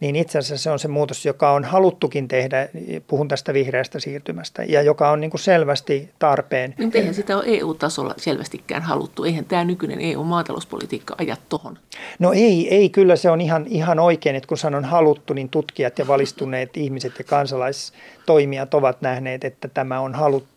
[0.00, 2.68] niin itse asiassa se on se muutos, joka on haluttukin tehdä,
[3.06, 6.74] puhun tästä vihreästä siirtymästä, ja joka on niin kuin selvästi tarpeen.
[6.78, 11.78] Mutta eihän sitä ole EU-tasolla selvästikään haluttu, eihän tämä nykyinen EU-maatalouspolitiikka aja tuohon.
[12.18, 15.98] No ei, ei, kyllä se on ihan, ihan oikein, että kun sanon haluttu, niin tutkijat
[15.98, 20.55] ja valistuneet ihmiset ja kansalaistoimijat ovat nähneet, että tämä on haluttu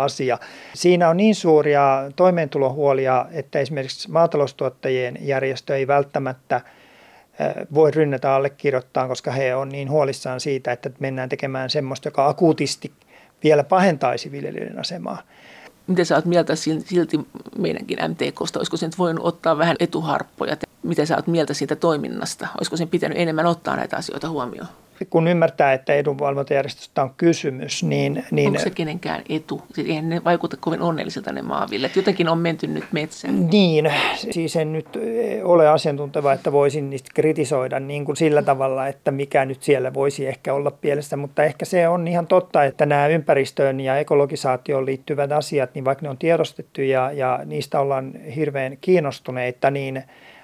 [0.00, 0.38] asia.
[0.74, 6.60] Siinä on niin suuria toimeentulohuolia, että esimerkiksi maataloustuottajien järjestö ei välttämättä
[7.74, 12.92] voi rynnätä allekirjoittaa, koska he on niin huolissaan siitä, että mennään tekemään semmoista, joka akuutisti
[13.44, 15.22] vielä pahentaisi viljelijöiden asemaa.
[15.86, 17.20] Miten sä oot mieltä silti
[17.58, 18.58] meidänkin MTKsta?
[18.58, 20.56] Olisiko se nyt voinut ottaa vähän etuharppoja?
[20.82, 22.48] Miten sä oot mieltä siitä toiminnasta?
[22.58, 24.68] Olisiko sen pitänyt enemmän ottaa näitä asioita huomioon?
[25.10, 28.24] Kun ymmärtää, että edunvalvontajärjestöstä on kysymys, niin...
[28.30, 29.62] niin Onko se kenenkään etu?
[29.74, 31.96] Siis eihän ne vaikuta kovin onnellisilta ne maanvillet.
[31.96, 33.46] Jotenkin on menty nyt metsään.
[33.46, 33.92] Niin,
[34.30, 34.88] siis en nyt
[35.44, 40.26] ole asiantunteva, että voisin niistä kritisoida niin kuin sillä tavalla, että mikä nyt siellä voisi
[40.26, 45.32] ehkä olla pielessä, mutta ehkä se on ihan totta, että nämä ympäristöön ja ekologisaatioon liittyvät
[45.32, 50.02] asiat, niin vaikka ne on tiedostettu ja, ja niistä ollaan hirveän kiinnostuneita, niin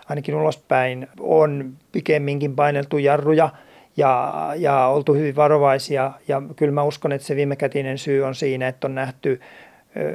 [0.09, 3.51] ainakin ulospäin on pikemminkin paineltu jarruja–
[3.97, 6.13] ja, ja oltu hyvin varovaisia.
[6.29, 9.41] Ja kyllä mä uskon, että se viimekätinen syy on siinä, että on nähty,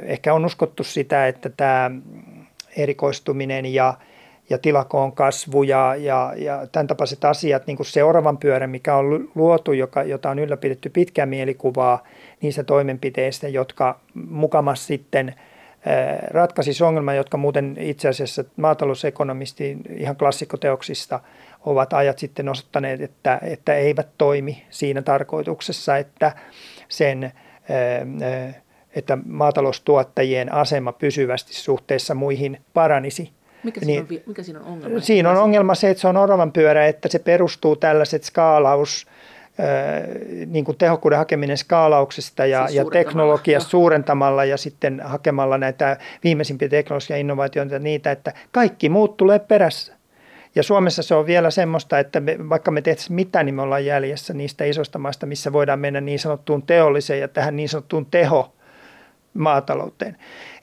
[0.02, 1.90] ehkä on uskottu sitä, että tämä
[2.76, 3.94] erikoistuminen ja,
[4.50, 9.30] ja tilakoon kasvu ja, ja, ja tämän tapaiset asiat, niin kuin seuraavan pyörän, mikä on
[9.34, 12.04] luotu, joka, jota on ylläpidetty pitkää mielikuvaa
[12.40, 15.34] niistä toimenpiteistä, jotka mukamassa sitten
[16.30, 21.20] ratkaisisi ongelman, jotka muuten itse asiassa maatalousekonomisti ihan klassikkoteoksista–
[21.66, 26.32] ovat ajat sitten osoittaneet, että, että eivät toimi siinä tarkoituksessa, että
[26.88, 27.32] sen
[28.94, 33.30] että maataloustuottajien asema pysyvästi suhteessa muihin paranisi.
[33.62, 35.00] Mikä siinä, niin, on, mikä siinä on ongelma?
[35.00, 39.06] Siinä on ongelma se, että se on oravan pyörä, että se perustuu tällaiset skaalaus,
[40.46, 46.68] niin kuin tehokkuuden hakeminen skaalauksesta ja, siis ja teknologia suurentamalla ja sitten hakemalla näitä viimeisimpiä
[46.68, 49.98] teknologisia innovaatioita niitä, että kaikki muut tulee perässä.
[50.54, 53.84] Ja Suomessa se on vielä semmoista, että me, vaikka me tehtäisiin mitä, niin me ollaan
[53.84, 58.52] jäljessä niistä isoista maista, missä voidaan mennä niin sanottuun teolliseen ja tähän niin sanottuun teho
[59.34, 60.16] maatalouteen.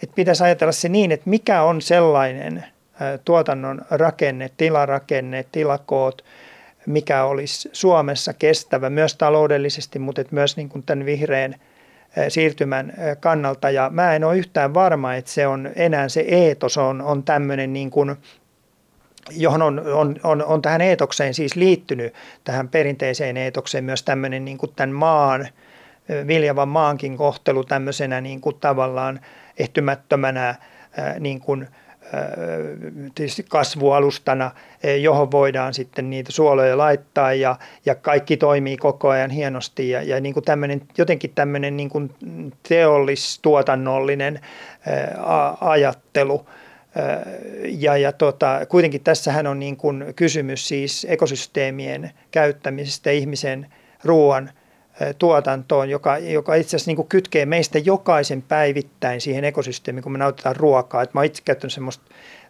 [0.04, 2.66] Et pitäisi ajatella se niin, että mikä on sellainen
[3.26, 6.24] tuotannon rakenne, tilarakenne, tilakoot,
[6.86, 11.56] mikä olisi Suomessa kestävä myös taloudellisesti, mutta myös niin kuin tämän vihreän
[12.30, 13.70] siirtymän kannalta.
[13.70, 17.74] Ja mä en ole yhtään varma, että se on enää se eetos on, on tämmöinen
[17.74, 18.16] niin kuin,
[19.32, 24.58] johon on, on, on, on tähän eetokseen siis liittynyt, tähän perinteiseen eetokseen myös tämmöinen niin
[24.58, 25.48] kuin tämän maan,
[26.28, 29.20] viljavan maankin kohtelu tämmöisenä niin kuin tavallaan
[29.60, 30.56] ehtymättömänä
[31.20, 31.68] niin kuin,
[33.16, 34.52] tietysti kasvualustana,
[35.02, 40.22] johon voidaan sitten niitä suoloja laittaa ja, ja kaikki toimii koko ajan hienosti ja, ja
[40.22, 42.12] niin kuin tämmöinen, jotenkin tämmöinen niin kuin
[42.68, 44.40] teollistuotannollinen
[45.62, 46.48] ajattelu.
[47.80, 53.68] Ja, ja tota, kuitenkin tässähän on niin kuin kysymys siis ekosysteemien käyttämisestä ihmisen
[54.04, 54.52] ruoan–
[55.20, 60.56] tuotantoon, joka, joka itse asiassa niin kytkee meistä jokaisen päivittäin siihen ekosysteemiin, kun me nautitaan
[60.56, 61.02] ruokaa.
[61.02, 62.04] Et mä itse käyttänyt semmoista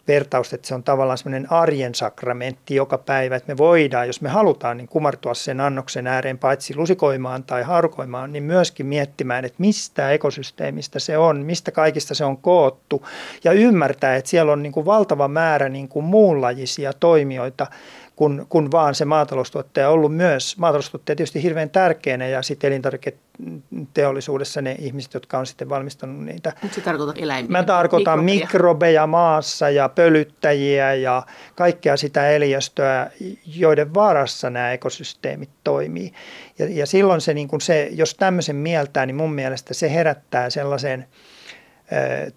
[0.08, 4.30] vertausta, että se on tavallaan semmoinen arjen sakramentti joka päivä, että me voidaan, jos me
[4.30, 10.12] halutaan, niin kumartua sen annoksen ääreen paitsi lusikoimaan tai harkoimaan, niin myöskin miettimään, että mistä
[10.12, 13.08] ekosysteemistä se on, mistä kaikista se on koottu
[13.44, 17.68] ja ymmärtää, että siellä on niin kuin valtava määrä niin kuin muunlajisia toimijoita,
[18.16, 24.62] kun, kun vaan se maataloustuottaja on ollut myös, maataloustuottaja tietysti hirveän tärkeänä ja sitten elintarviketeollisuudessa
[24.62, 26.54] ne ihmiset, jotka on sitten valmistanut niitä.
[26.64, 27.52] Nyt se tarkoittaa eläimiä.
[27.52, 28.46] Mä tarkoitan mikrobeja.
[28.46, 31.24] mikrobeja maassa ja pölyttäjiä ja
[31.56, 33.12] kaikkea sitä eliöstöä,
[33.46, 36.14] joiden varassa nämä ekosysteemit toimii.
[36.60, 40.50] Ja, ja silloin se, niin kun se, jos tämmöisen mieltää, niin mun mielestä se herättää
[40.50, 41.06] sellaisen–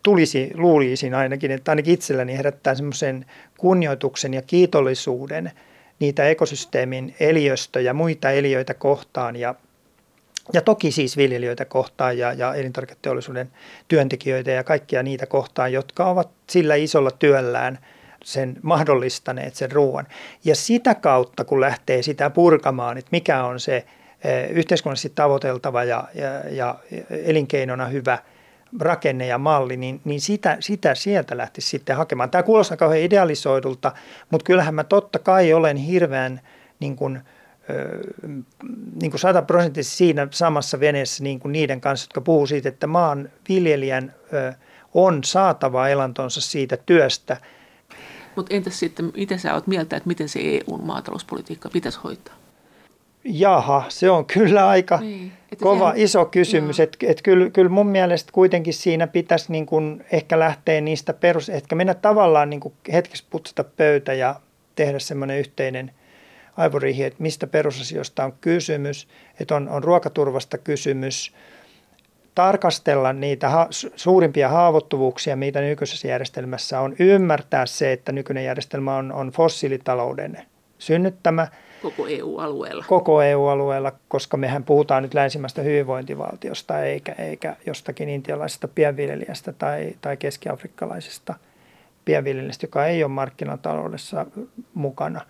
[0.03, 3.27] tulisi, luulisin ainakin, että ainakin itselläni herättää semmoisen
[3.59, 5.51] kunnioituksen ja kiitollisuuden
[5.99, 9.55] niitä ekosysteemin eliöstöjä ja muita eliöitä kohtaan ja,
[10.53, 13.51] ja toki siis viljelijöitä kohtaan ja, ja elintarviketeollisuuden
[13.89, 17.79] työntekijöitä ja kaikkia niitä kohtaan, jotka ovat sillä isolla työllään
[18.25, 20.07] sen mahdollistaneet sen ruoan.
[20.45, 23.85] Ja sitä kautta, kun lähtee sitä purkamaan, että mikä on se
[24.51, 26.75] yhteiskunnallisesti tavoiteltava ja, ja, ja
[27.11, 28.19] elinkeinona hyvä–
[28.81, 32.31] rakenne ja malli, niin, niin sitä, sitä sieltä lähti sitten hakemaan.
[32.31, 33.92] Tämä kuulostaa kauhean idealisoidulta,
[34.31, 36.40] mutta kyllähän mä totta kai olen hirveän
[36.81, 37.20] niin kuin,
[39.02, 43.31] niin kuin sataprosenttisesti siinä samassa veneessä niin kuin niiden kanssa, jotka puhuu siitä, että maan
[43.48, 44.14] viljelijän
[44.94, 47.37] on saatava elantonsa siitä työstä.
[48.37, 52.38] Mutta entäs sitten, miten sä oot mieltä, että miten se EU-maatalouspolitiikka pitäisi hoitaa?
[53.29, 56.81] Jaha, se on kyllä aika niin, kova, sehän, iso kysymys.
[56.81, 61.49] Että et kyllä, kyllä mun mielestä kuitenkin siinä pitäisi niin kuin ehkä lähteä niistä perus,
[61.49, 64.35] ehkä mennä tavallaan niin kuin hetkessä putsata pöytä ja
[64.77, 65.91] tehdä semmoinen yhteinen
[66.57, 69.09] aivorihi, että mistä perusasioista on kysymys,
[69.41, 71.35] että on, on ruokaturvasta kysymys,
[72.35, 79.12] tarkastella niitä ha- suurimpia haavoittuvuuksia, mitä nykyisessä järjestelmässä on, ymmärtää se, että nykyinen järjestelmä on,
[79.12, 80.38] on fossiilitalouden
[80.79, 81.49] synnyttämä–
[81.83, 82.85] Koko EU-alueella.
[82.88, 90.17] Koko EU-alueella, koska mehän puhutaan nyt länsimästä hyvinvointivaltiosta eikä, eikä jostakin intialaisesta pienviljelijästä tai, tai
[90.17, 91.35] keskiafrikkalaisesta
[92.05, 94.27] pienviljelijästä, joka ei ole markkinataloudessa
[94.75, 95.21] mukana.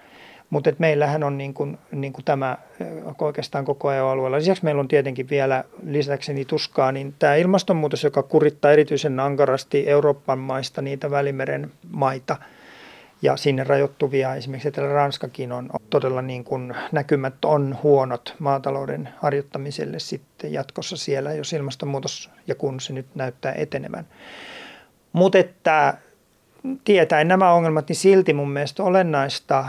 [0.50, 2.58] Mutta meillähän on niin kuin, niin kuin tämä
[3.20, 4.38] oikeastaan koko EU-alueella.
[4.38, 10.38] Lisäksi meillä on tietenkin vielä lisäkseni tuskaa, niin tämä ilmastonmuutos, joka kurittaa erityisen ankarasti Euroopan
[10.38, 12.36] maista niitä Välimeren maita–
[13.22, 20.52] ja sinne rajoittuvia, esimerkiksi Etelä-Ranskakin on todella niin kuin näkymät on huonot maatalouden harjoittamiselle sitten
[20.52, 24.06] jatkossa siellä, jos ilmastonmuutos ja kun se nyt näyttää etenevän.
[25.12, 25.94] Mutta että
[26.84, 29.64] tietäen nämä ongelmat, niin silti mun mielestä olennaista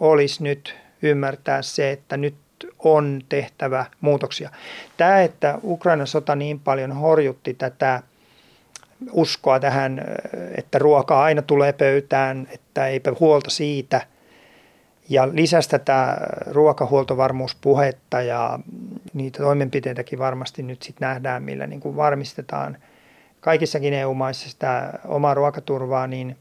[0.00, 2.34] olisi nyt ymmärtää se, että nyt
[2.78, 4.50] on tehtävä muutoksia.
[4.96, 8.02] Tämä, että Ukrainan sota niin paljon horjutti tätä–
[9.12, 10.04] uskoa tähän,
[10.56, 14.06] että ruoka aina tulee pöytään, että eipä huolta siitä.
[15.08, 18.58] Ja lisäsi tätä ruokahuoltovarmuuspuhetta ja
[19.14, 22.76] niitä toimenpiteitäkin varmasti nyt sitten nähdään, millä niin kuin varmistetaan
[23.40, 26.36] kaikissakin EU-maissa sitä omaa ruokaturvaa, niin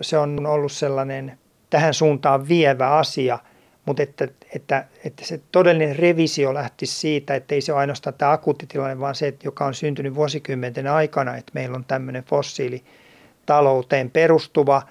[0.00, 1.38] se on ollut sellainen
[1.70, 3.38] tähän suuntaan vievä asia–
[3.88, 8.32] mutta että, että, että se todellinen revisio lähti siitä, että ei se ole ainoastaan tämä
[8.32, 14.82] akuuttitilanne, vaan se, joka on syntynyt vuosikymmenten aikana, että meillä on tämmöinen fossiilitalouteen perustuva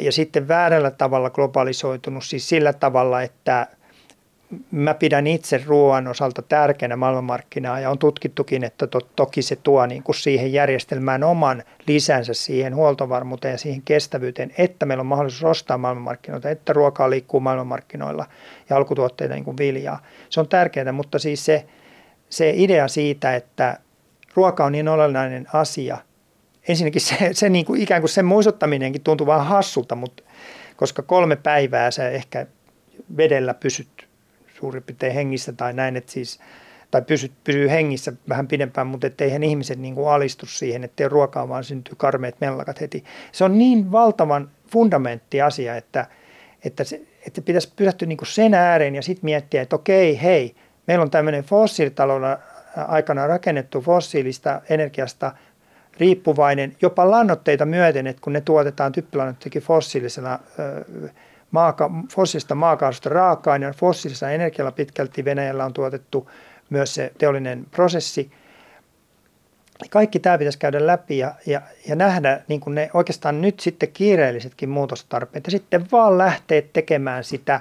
[0.00, 3.66] ja sitten väärällä tavalla globalisoitunut, siis sillä tavalla, että
[4.70, 9.86] mä pidän itse ruoan osalta tärkeänä maailmanmarkkinaa ja on tutkittukin, että to, toki se tuo
[9.86, 15.44] niin kuin siihen järjestelmään oman lisänsä siihen huoltovarmuuteen ja siihen kestävyyteen, että meillä on mahdollisuus
[15.44, 18.26] ostaa maailmanmarkkinoita, että ruokaa liikkuu maailmanmarkkinoilla
[18.70, 20.02] ja alkutuotteita niin kuin viljaa.
[20.28, 21.66] Se on tärkeää, mutta siis se,
[22.28, 23.78] se idea siitä, että
[24.34, 25.98] ruoka on niin olennainen asia,
[26.68, 30.22] ensinnäkin se, se niin kuin ikään kuin sen muistuttaminenkin tuntuu vähän hassulta, mutta
[30.76, 32.46] koska kolme päivää se ehkä
[33.16, 34.06] vedellä pysyt
[34.58, 36.40] suurin piirtein hengissä tai näin, että siis,
[36.90, 41.48] tai pysyt, pysyy hengissä vähän pidempään, mutta eihän ihmiset niin kuin alistu siihen, ettei ruokaa
[41.48, 43.04] vaan syntyy karmeet mellakat heti.
[43.32, 46.06] Se on niin valtavan fundamentti asia, että,
[46.64, 50.54] että, se, että pitäisi pysähtyä niin kuin sen ääreen ja sitten miettiä, että okei, hei,
[50.86, 52.36] meillä on tämmöinen fossiilitalouden
[52.76, 55.32] aikana rakennettu fossiilista energiasta
[55.98, 60.38] riippuvainen jopa lannoitteita myöten, että kun ne tuotetaan typpilannoitteekin fossiilisena
[61.50, 66.30] maaka, fossiilista maakaasusta raaka-aineena, fossiilisella energialla pitkälti Venäjällä on tuotettu
[66.70, 68.30] myös se teollinen prosessi.
[69.90, 73.92] Kaikki tämä pitäisi käydä läpi ja, ja, ja nähdä niin kuin ne oikeastaan nyt sitten
[73.92, 77.60] kiireellisetkin muutostarpeet ja sitten vaan lähteä tekemään sitä.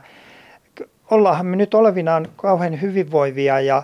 [1.12, 3.84] Ollaanhan me nyt olevinaan kauhean hyvinvoivia ja,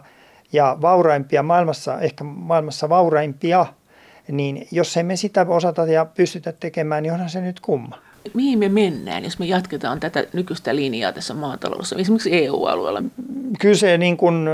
[0.54, 3.66] ja vauraimpia maailmassa, ehkä maailmassa vauraimpia,
[4.32, 7.98] niin jos emme sitä osata ja pystytä tekemään, niin onhan se nyt kumma
[8.34, 13.04] mihin me mennään, jos me jatketaan tätä nykyistä linjaa tässä maataloudessa, esimerkiksi EU-alueella?
[13.60, 14.48] Kyllä se niin kuin,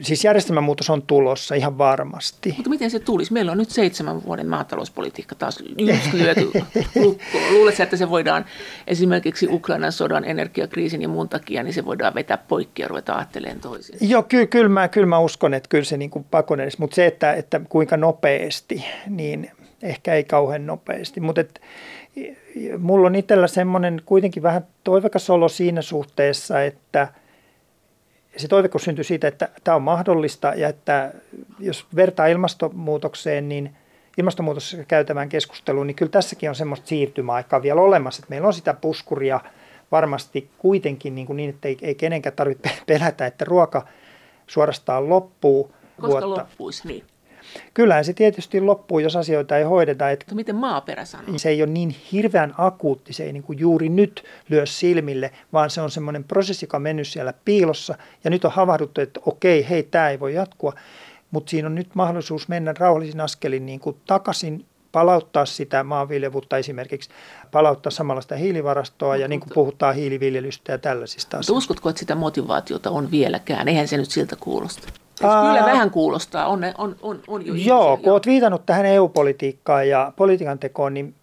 [0.00, 2.52] siis järjestelmämuutos on tulossa ihan varmasti.
[2.56, 3.32] Mutta miten se tulisi?
[3.32, 7.16] Meillä on nyt seitsemän vuoden maatalouspolitiikka taas just lyöty lukkoon.
[7.54, 8.44] Luuletko, että se voidaan
[8.86, 13.60] esimerkiksi Ukrainan sodan, energiakriisin ja muun takia, niin se voidaan vetää poikki ja ruveta ajattelemaan
[13.60, 13.96] toisin?
[14.00, 16.94] Joo, kyllä, kyllä, mä, kyllä mä uskon, että kyllä se niin kuin pakon edes, mutta
[16.94, 19.50] se, että, että kuinka nopeasti, niin
[19.82, 21.20] ehkä ei kauhean nopeasti.
[21.20, 21.60] Mutta että
[22.78, 27.08] mulla on itsellä semmoinen kuitenkin vähän toivekas olo siinä suhteessa, että
[28.36, 31.12] se toivekus syntyy siitä, että tämä on mahdollista ja että
[31.58, 33.76] jos vertaa ilmastonmuutokseen, niin
[34.18, 38.74] ilmastonmuutoksessa käytävään keskusteluun, niin kyllä tässäkin on semmoista siirtymäaikaa vielä olemassa, että meillä on sitä
[38.74, 39.40] puskuria
[39.92, 43.86] varmasti kuitenkin niin, kuin niin että ei, ei kenenkään tarvitse pelätä, että ruoka
[44.46, 45.72] suorastaan loppuu.
[46.00, 46.28] Koska vuotta.
[46.28, 47.04] loppuisi, niin.
[47.74, 50.10] Kyllähän se tietysti loppuu, jos asioita ei hoideta.
[50.10, 51.38] Että Miten maaperä sanoo?
[51.38, 55.70] Se ei ole niin hirveän akuutti, se ei niin kuin juuri nyt lyö silmille, vaan
[55.70, 57.94] se on semmoinen prosessi, joka on mennyt siellä piilossa.
[58.24, 60.72] Ja nyt on havahduttu, että okei, hei, tämä ei voi jatkua.
[61.30, 67.10] Mutta siinä on nyt mahdollisuus mennä rauhallisin askelin niin kuin takaisin palauttaa sitä maanviljevuutta esimerkiksi,
[67.52, 71.52] palauttaa samalla sitä hiilivarastoa ja niin kuin puhutaan hiiliviljelystä ja tällaisista asioista.
[71.52, 73.68] Uskotko, että sitä motivaatiota on vieläkään?
[73.68, 74.88] Eihän se nyt siltä kuulosta.
[75.22, 78.12] Ää, kyllä vähän kuulostaa, on, on, on, on jo Joo, ihmisiä, kun jo.
[78.12, 81.14] olet viitannut tähän EU-politiikkaan ja politiikan tekoon, niin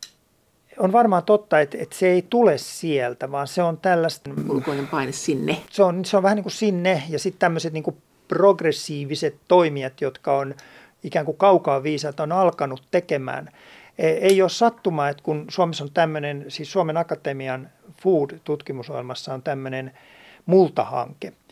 [0.79, 4.29] on varmaan totta, että, että se ei tule sieltä, vaan se on tällaista...
[4.49, 5.57] Ulkoinen paine sinne.
[5.71, 10.01] Se on, se on vähän niin kuin sinne ja sitten tämmöiset niin kuin progressiiviset toimijat,
[10.01, 10.55] jotka on
[11.03, 13.49] ikään kuin kaukaa viisaat, on alkanut tekemään.
[13.97, 17.69] E, ei ole sattumaa, että kun Suomessa on tämmöinen, siis Suomen Akatemian
[18.01, 19.97] Food-tutkimusohjelmassa on tämmöinen
[20.45, 21.33] multahanke–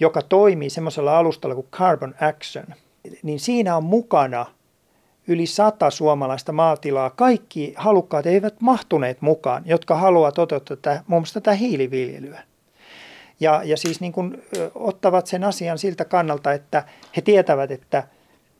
[0.00, 2.66] joka toimii semmoisella alustalla kuin Carbon Action,
[3.22, 4.46] niin siinä on mukana
[5.26, 7.10] yli sata suomalaista maatilaa.
[7.10, 12.42] Kaikki halukkaat eivät mahtuneet mukaan, jotka haluavat toteuttaa tätä, muun muassa tätä hiiliviljelyä.
[13.40, 14.42] Ja, ja siis niin kuin,
[14.74, 16.84] ottavat sen asian siltä kannalta, että
[17.16, 18.02] he tietävät, että–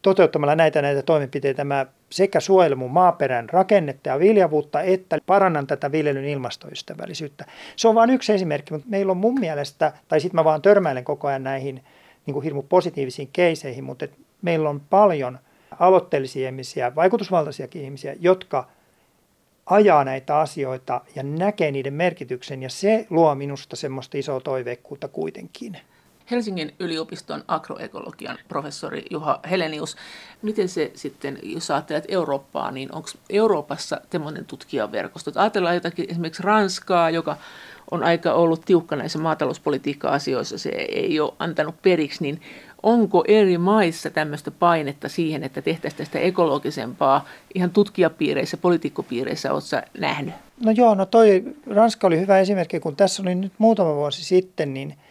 [0.02, 5.92] toteuttamalla näitä näitä toimenpiteitä mä sekä suojelen mun maaperän rakennetta ja viljavuutta, että parannan tätä
[5.92, 7.44] viljelyn ilmastoystävällisyyttä.
[7.76, 11.04] Se on vain yksi esimerkki, mutta meillä on mun mielestä, tai sitten mä vaan törmäilen
[11.04, 11.84] koko ajan näihin
[12.26, 15.38] niin kuin hirmu positiivisiin keiseihin, mutta et meillä on paljon
[15.78, 18.68] aloitteellisia ihmisiä, vaikutusvaltaisiakin ihmisiä, jotka
[19.66, 25.76] ajaa näitä asioita ja näkee niiden merkityksen, ja se luo minusta semmoista isoa toiveikkuutta kuitenkin.
[26.30, 29.96] Helsingin yliopiston agroekologian professori Juha Helenius.
[30.42, 35.30] Miten se sitten, jos ajattelet Eurooppaa, niin onko Euroopassa tämmöinen tutkijaverkosto?
[35.34, 37.36] Ajatellaan jotakin esimerkiksi Ranskaa, joka
[37.90, 42.40] on aika ollut tiukka näissä maatalouspolitiikka-asioissa, se ei ole antanut periksi, niin
[42.82, 50.34] onko eri maissa tämmöistä painetta siihen, että tehtäisiin tästä ekologisempaa ihan tutkijapiireissä, poliitikkopiireissä, oletko nähnyt?
[50.64, 54.74] No joo, no toi Ranska oli hyvä esimerkki, kun tässä oli nyt muutama vuosi sitten,
[54.74, 54.94] niin–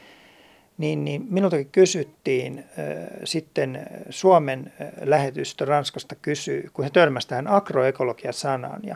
[0.80, 2.66] niin, niin minultakin kysyttiin äh,
[3.24, 8.80] sitten Suomen lähetystö Ranskasta kysyy, kun he törmäsivät tähän agroekologia-sanaan.
[8.84, 8.96] Ja,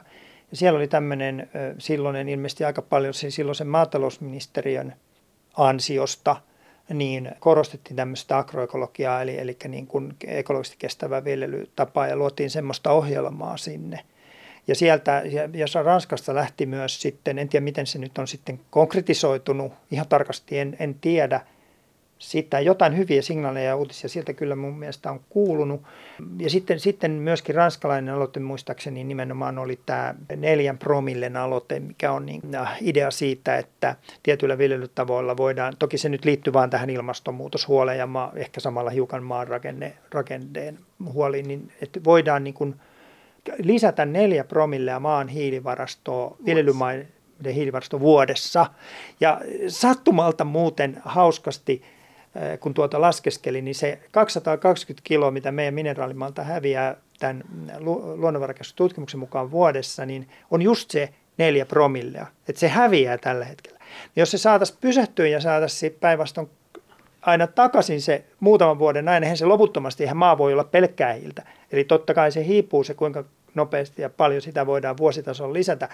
[0.51, 4.93] ja siellä oli tämmöinen äh, silloinen ilmeisesti aika paljon siis silloisen maatalousministeriön
[5.57, 6.35] ansiosta,
[6.93, 13.57] niin korostettiin tämmöistä agroekologiaa, eli, eli niin kuin ekologisesti kestävää viljelytapaa ja luotiin semmoista ohjelmaa
[13.57, 13.99] sinne.
[14.67, 19.73] Ja sieltä, ja, Ranskasta lähti myös sitten, en tiedä miten se nyt on sitten konkretisoitunut,
[19.91, 21.41] ihan tarkasti en, en tiedä,
[22.23, 25.81] sitä jotain hyviä signaaleja ja uutisia sieltä kyllä mun mielestä on kuulunut.
[26.39, 32.25] Ja sitten, sitten myöskin ranskalainen aloite muistaakseni nimenomaan oli tämä neljän promillen aloite, mikä on
[32.25, 37.99] niin, äh, idea siitä, että tietyillä viljelytavoilla voidaan, toki se nyt liittyy vain tähän ilmastonmuutoshuoleen
[37.99, 40.79] ja maa, ehkä samalla hiukan maan rakenne, rakenteen
[41.13, 42.75] huoliin, niin että voidaan niin kuin
[43.57, 48.65] lisätä neljä promillea maan hiilivarastoa viljelymaiden hiilivarasto vuodessa.
[49.19, 51.81] Ja sattumalta muuten hauskasti,
[52.59, 57.43] kun tuota laskeskeli, niin se 220 kiloa, mitä meidän mineraalimaalta häviää tämän
[58.15, 62.27] luonnonvarakeskustutkimuksen mukaan vuodessa, niin on just se neljä promillea.
[62.49, 63.79] Että se häviää tällä hetkellä.
[64.15, 66.49] Jos se saataisiin pysähtyä ja saataisiin päinvastoin
[67.21, 71.43] aina takaisin se muutaman vuoden näin, eihän se loputtomasti, eihän maa voi olla pelkkää hiiltä.
[71.71, 73.23] Eli totta kai se hiipuu se, kuinka
[73.55, 75.89] nopeasti ja paljon sitä voidaan vuositasolla lisätä.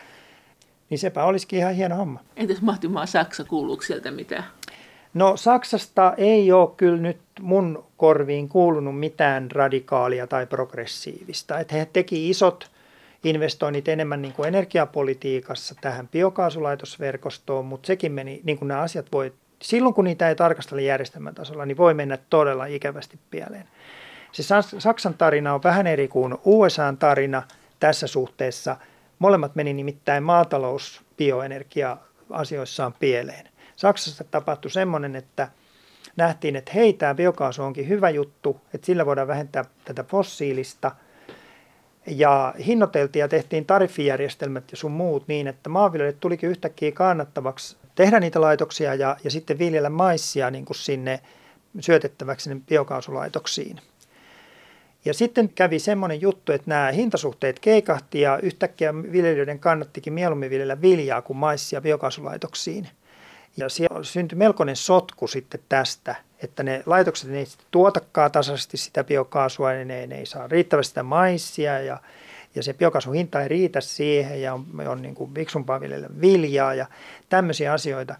[0.89, 2.19] Niin sepä olisikin ihan hieno homma.
[2.35, 4.43] Entäs Mahtimaa Saksa, kuuluuko sieltä mitään?
[5.13, 11.59] No Saksasta ei ole kyllä nyt mun korviin kuulunut mitään radikaalia tai progressiivista.
[11.59, 12.71] Että he teki isot
[13.23, 19.33] investoinnit enemmän niin kuin energiapolitiikassa tähän biokaasulaitosverkostoon, mutta sekin meni, niin kuin nämä asiat voi,
[19.61, 23.67] silloin kun niitä ei tarkastella järjestelmän tasolla, niin voi mennä todella ikävästi pieleen.
[24.31, 24.43] Se
[24.79, 27.43] Saksan tarina on vähän eri kuin USAn tarina
[27.79, 28.77] tässä suhteessa.
[29.19, 31.97] Molemmat meni nimittäin maatalous, bioenergia
[32.29, 33.48] asioissaan pieleen.
[33.79, 35.47] Saksassa tapahtui semmoinen, että
[36.15, 40.91] nähtiin, että hei, tämä biokaasu onkin hyvä juttu, että sillä voidaan vähentää tätä fossiilista.
[42.07, 48.19] Ja hinnoiteltiin ja tehtiin tariffijärjestelmät ja sun muut niin, että maanviljelijät tulikin yhtäkkiä kannattavaksi tehdä
[48.19, 51.19] niitä laitoksia ja, ja sitten viljellä maissia niin kuin sinne
[51.79, 53.81] syötettäväksi sinne biokaasulaitoksiin.
[55.05, 60.81] Ja sitten kävi semmoinen juttu, että nämä hintasuhteet keikahti ja yhtäkkiä viljelijöiden kannattikin mieluummin viljellä
[60.81, 62.87] viljaa kuin maissia biokaasulaitoksiin.
[63.57, 69.71] Ja siellä syntyi melkoinen sotku sitten tästä, että ne laitokset ei tuotakaan tasaisesti sitä biokaasua,
[69.71, 71.97] niin ne, ne ei saa riittävästi sitä maissia ja,
[72.55, 76.73] ja se biokaasun hinta ei riitä siihen ja on, on niin kuin viksumpaa viljellä viljaa
[76.73, 76.85] ja
[77.29, 78.15] tämmöisiä asioita.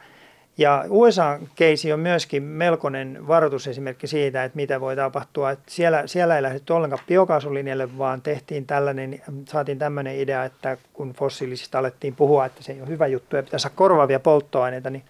[0.58, 5.52] Ja USA-keisi on myöskin melkoinen varoitusesimerkki siitä, että mitä voi tapahtua.
[5.52, 11.14] Että siellä, siellä ei lähdetty ollenkaan biokaasulinjalle, vaan tehtiin tällainen, saatiin tämmöinen idea, että kun
[11.14, 15.04] fossiilisista alettiin puhua, että se ei ole hyvä juttu ja pitäisi saada korvaavia polttoaineita, niin,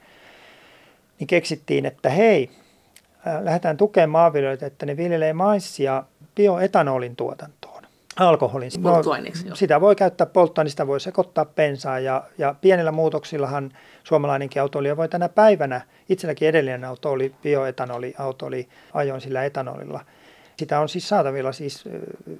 [1.19, 2.49] niin keksittiin, että hei,
[3.41, 6.03] lähdetään tukemaan maanviljelijöitä, että ne viljelee maissia
[6.35, 7.83] bioetanolin tuotantoon
[8.19, 8.71] alkoholin.
[9.49, 13.71] No, sitä voi käyttää polttoon, sitä voi sekoittaa bensaa ja, ja pienillä muutoksillahan
[14.03, 20.05] suomalainenkin autoilija voi tänä päivänä, itselläkin edellinen auto oli bioetanoliauto, oli ajoin sillä etanolilla.
[20.57, 21.83] Sitä on siis saatavilla siis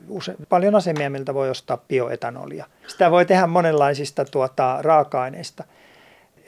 [0.10, 2.66] use, paljon asemia, miltä voi ostaa bioetanolia.
[2.88, 5.64] Sitä voi tehdä monenlaisista tuota, raaka-aineista.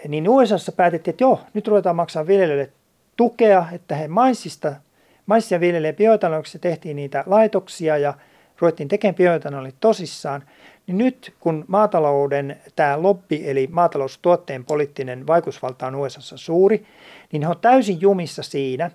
[0.08, 2.72] Niin USAssa päätettiin, että joo, nyt ruvetaan maksaa viljelijöille
[3.18, 4.74] tukea, että he maissista,
[5.26, 8.14] maissia viljelee bioetanoliksi, tehtiin niitä laitoksia ja
[8.60, 10.43] ruvettiin tekemään bioetanolit tosissaan,
[10.88, 16.86] niin nyt kun maatalouden tämä lobby eli maataloustuotteen poliittinen vaikutusvalta on USA suuri,
[17.32, 18.91] niin he on täysin jumissa siinä,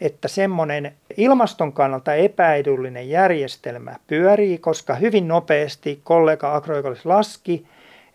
[0.00, 7.66] että semmoinen ilmaston kannalta epäedullinen järjestelmä pyörii, koska hyvin nopeasti kollega Agroekolis laski,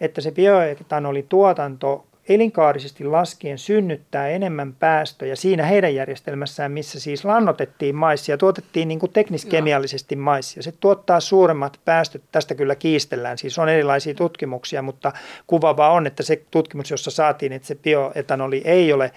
[0.01, 7.95] että se bioetanolin tuotanto elinkaarisesti laskien synnyttää enemmän päästöjä siinä heidän järjestelmässään, missä siis lannotettiin
[7.95, 10.63] maissia, tuotettiin niin kuin tekniskemiallisesti maissia.
[10.63, 15.11] Se tuottaa suuremmat päästöt, tästä kyllä kiistellään, siis on erilaisia tutkimuksia, mutta
[15.47, 19.11] kuvavaa on, että se tutkimus, jossa saatiin, että se bioetanoli ei ole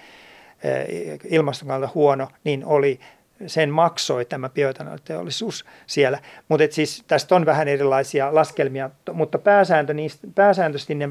[0.63, 2.99] eh, ilmaston kannalta huono, niin oli
[3.47, 6.19] sen maksoi tämä bioetanoliteollisuus siellä.
[6.49, 11.09] Mutta siis tästä on vähän erilaisia laskelmia, mutta pääsääntö, niistä, pääsääntöisesti ne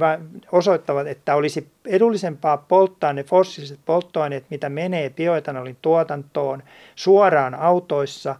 [0.52, 6.62] osoittavat, että olisi edullisempaa polttaa ne fossiiliset polttoaineet, mitä menee bioetanolin tuotantoon
[6.94, 8.36] suoraan autoissa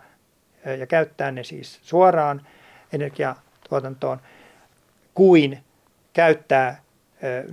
[0.79, 2.47] ja käyttää ne siis suoraan
[2.93, 4.21] energiatuotantoon,
[5.15, 5.59] kuin
[6.13, 6.84] käyttää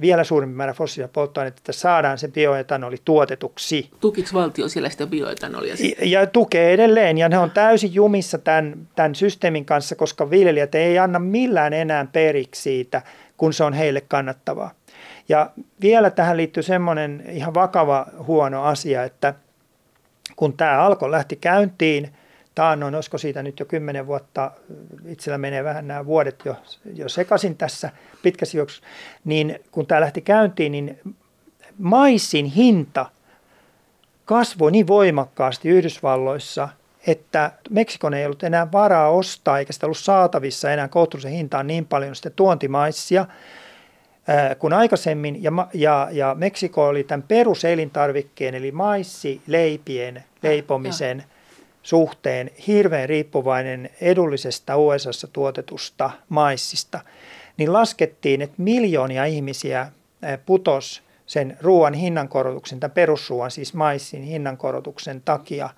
[0.02, 3.90] vielä suurempi määrä fossiilisia polttoaineita, että saadaan se bioetanoli tuotetuksi.
[4.00, 5.76] Tukiko valtio siellä sitä bioetanolia?
[5.80, 10.76] Ja, ja tukee edelleen, ja ne on täysin jumissa tämän, tämän systeemin kanssa, koska viljelijät
[10.76, 13.02] ei anna millään enää periksi siitä,
[13.38, 14.72] kun se on heille kannattavaa.
[15.30, 15.50] Ja
[15.82, 19.34] vielä tähän liittyy semmoinen ihan vakava huono asia, että
[20.36, 22.10] kun tämä alkoi lähti käyntiin–
[22.56, 24.52] taannoin, olisiko siitä nyt jo kymmenen vuotta,
[25.06, 26.56] itsellä menee vähän nämä vuodet jo,
[26.94, 27.90] jo sekaisin tässä
[28.22, 28.88] pitkässä juoksussa,
[29.26, 31.00] niin kun tämä lähti käyntiin, niin
[31.78, 33.06] maisin hinta
[34.26, 36.70] kasvoi niin voimakkaasti Yhdysvalloissa,
[37.08, 41.86] että Meksikon ei ollut enää varaa ostaa, eikä sitä ollut saatavissa enää kohtuullisen hintaan niin
[41.86, 43.26] paljon sitä tuontimaissia
[44.60, 45.44] kuin aikaisemmin.
[45.44, 51.31] Ja, ja, ja Meksiko oli tämän peruselintarvikkeen, eli maissi, leipien leipomisen ja
[51.84, 57.00] suhteen hirveän riippuvainen edullisesta USAssa tuotetusta maissista,
[57.58, 59.92] niin laskettiin, että miljoonia ihmisiä
[60.46, 65.70] putos sen ruoan hinnankorotuksen, tämän perusruoan, siis maissin hinnankorotuksen takia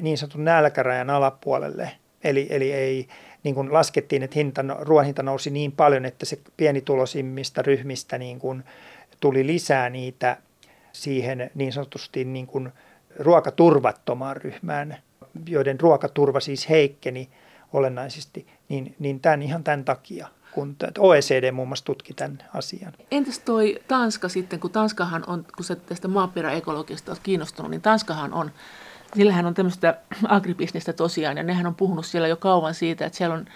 [0.00, 1.90] niin sanotun nälkärajan alapuolelle.
[2.24, 3.08] Eli, eli ei,
[3.42, 8.38] niin kuin laskettiin, että hinta, ruoan hinta nousi niin paljon, että se pienitulosimmista ryhmistä niin
[8.38, 8.64] kuin
[9.20, 10.36] tuli lisää niitä
[10.92, 12.72] siihen niin sanotusti niin kuin
[13.18, 14.96] ruokaturvattomaan ryhmään,
[15.48, 17.28] joiden ruokaturva siis heikkeni
[17.72, 22.92] olennaisesti, niin, niin tämän, ihan tämän takia kun OECD muun muassa tutki tämän asian.
[23.10, 28.32] Entäs toi Tanska sitten, kun Tanskahan on, kun sä tästä maaperäekologiasta olet kiinnostunut, niin Tanskahan
[28.32, 28.50] on,
[29.16, 33.34] sillähän on tämmöistä agribisnestä tosiaan, ja nehän on puhunut siellä jo kauan siitä, että siellä
[33.34, 33.46] on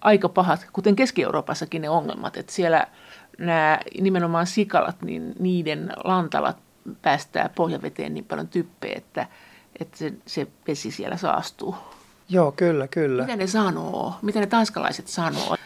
[0.00, 2.86] aika pahat, kuten Keski-Euroopassakin ne ongelmat, että siellä
[3.38, 6.56] nämä nimenomaan sikalat, niin niiden lantalat
[7.02, 9.26] päästää pohjaveteen niin paljon typpeä, että,
[9.80, 11.74] että se, se vesi siellä saastuu.
[12.28, 13.22] Joo, kyllä, kyllä.
[13.22, 14.14] Mitä ne sanoo?
[14.22, 15.56] Mitä ne tanskalaiset sanoo?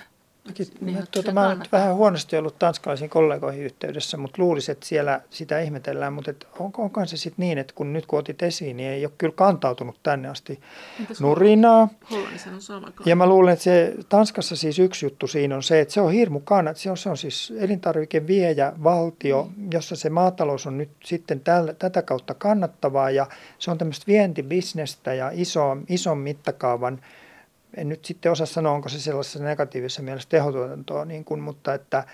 [0.81, 5.61] Niin, tuota, mä olen vähän huonosti ollut tanskalaisiin kollegoihin yhteydessä, mutta luulisin, että siellä sitä
[5.61, 6.13] ihmetellään.
[6.13, 9.05] Mutta et onko, onko se sitten niin, että kun nyt kun otit esiin, niin ei
[9.05, 10.61] ole kyllä kantautunut tänne asti
[11.01, 11.89] Entäs nurinaa.
[12.11, 12.19] On
[13.07, 16.13] Ja mä luulen, että se Tanskassa siis yksi juttu siinä on se, että se on
[16.13, 16.77] hirmu kannat.
[16.77, 19.69] Se on, se on siis elintarvikeviejä valtio, mm.
[19.73, 23.27] jossa se maatalous on nyt sitten tällä, tätä kautta kannattavaa ja
[23.59, 27.01] se on tämmöistä vientibisnestä ja iso, ison mittakaavan
[27.77, 32.05] en nyt sitten osaa sanoa, onko se sellaisessa negatiivisessa mielessä tehotuotantoa, niin kuin, mutta että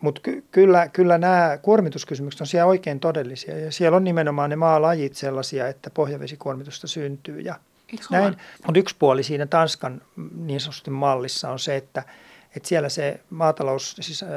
[0.00, 3.58] mutta ky- kyllä, kyllä nämä kuormituskysymykset on siellä oikein todellisia.
[3.58, 7.54] Ja siellä on nimenomaan ne maalajit sellaisia, että pohjavesikuormitusta syntyy ja
[8.10, 8.36] näin.
[8.66, 10.02] Mutta yksi puoli siinä Tanskan
[10.36, 12.02] niin sanotusti mallissa on se, että,
[12.56, 14.28] että siellä se maatalous, siis, äh,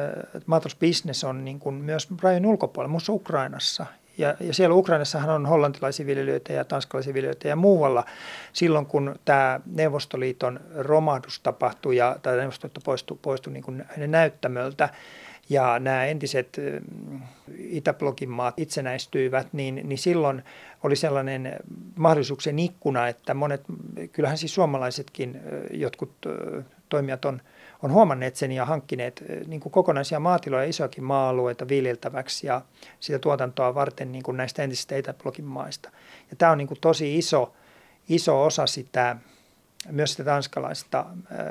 [0.46, 3.86] maatalousbisnes on niin kuin myös rajojen ulkopuolella, muun Ukrainassa
[4.20, 8.06] ja, ja siellä Ukrainassahan on hollantilaisia viljelijöitä ja tanskalaisia viljelijöitä ja muualla.
[8.54, 14.90] Silloin kun tämä Neuvostoliiton romahdus tapahtui ja tai Neuvostoliitto poistui, poistui niin kuin näyttämöltä,
[15.50, 16.58] ja nämä entiset
[17.58, 20.44] Itäblogin maat itsenäistyivät, niin, niin silloin
[20.84, 21.56] oli sellainen
[21.96, 23.62] mahdollisuuksien ikkuna, että monet,
[24.12, 25.42] kyllähän siis suomalaisetkin
[25.72, 26.12] jotkut
[26.90, 27.42] toimijat on
[27.82, 32.62] on huomanneet sen ja hankkineet niin kuin kokonaisia maatiloja, isoakin maa-alueita viljeltäväksi ja
[33.00, 35.90] sitä tuotantoa varten niin kuin näistä entisistä Etäblogin maista.
[36.30, 37.54] Ja tämä on niin kuin tosi iso,
[38.10, 39.16] iso osa sitä,
[39.92, 41.48] myös sitä tanskalaista äh,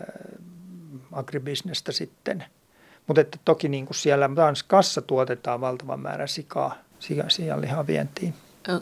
[1.12, 2.44] agribisnestä sitten.
[3.06, 6.74] Mutta että toki niin kuin siellä Tanskassa tuotetaan valtavan määrä sikaa,
[7.28, 8.34] sianlihaa vientiin.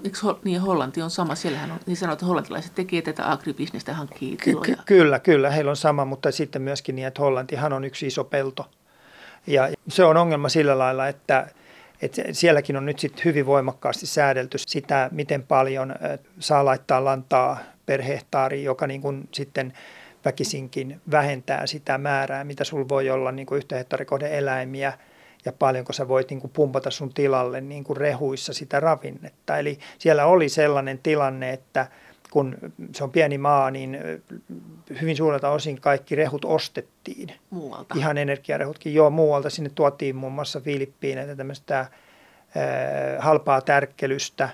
[0.05, 1.35] Eikö niin Hollanti on sama?
[1.35, 4.65] Siellähän on niin sanottu, että hollantilaiset tekee tätä agribisnestä hankkii tiloja.
[4.65, 8.25] Ky- kyllä, kyllä, heillä on sama, mutta sitten myöskin niin, että Hollantihan on yksi iso
[8.25, 8.67] pelto.
[9.47, 11.49] Ja se on ongelma sillä lailla, että,
[12.03, 15.95] että sielläkin on nyt sitten hyvin voimakkaasti säädelty sitä, miten paljon
[16.39, 19.73] saa laittaa lantaa per hehtaari, joka niin kuin sitten
[20.25, 24.93] väkisinkin vähentää sitä määrää, mitä sulla voi olla niin kuin yhtä hehtaarikohden eläimiä–
[25.47, 29.59] ja paljonko sä voit niin kuin pumpata sun tilalle niin kuin rehuissa sitä ravinnetta.
[29.59, 31.87] Eli siellä oli sellainen tilanne, että
[32.31, 32.57] kun
[32.95, 33.99] se on pieni maa, niin
[35.01, 37.33] hyvin suurelta osin kaikki rehut ostettiin.
[37.51, 37.95] Muualta?
[37.99, 39.51] Ihan energiarehutkin, joo, muualta.
[39.51, 41.87] Sinne tuotiin muun muassa Filippiineitä tämmöistä
[43.19, 44.49] halpaa tärkkelystä,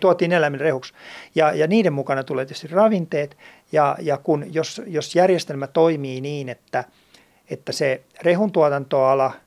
[0.00, 0.94] tuotiin eläimen rehuksi.
[1.34, 3.36] Ja, ja niiden mukana tulee tietysti ravinteet,
[3.72, 6.84] ja, ja kun, jos, jos järjestelmä toimii niin, että,
[7.50, 9.32] että se rehun tuotantoala–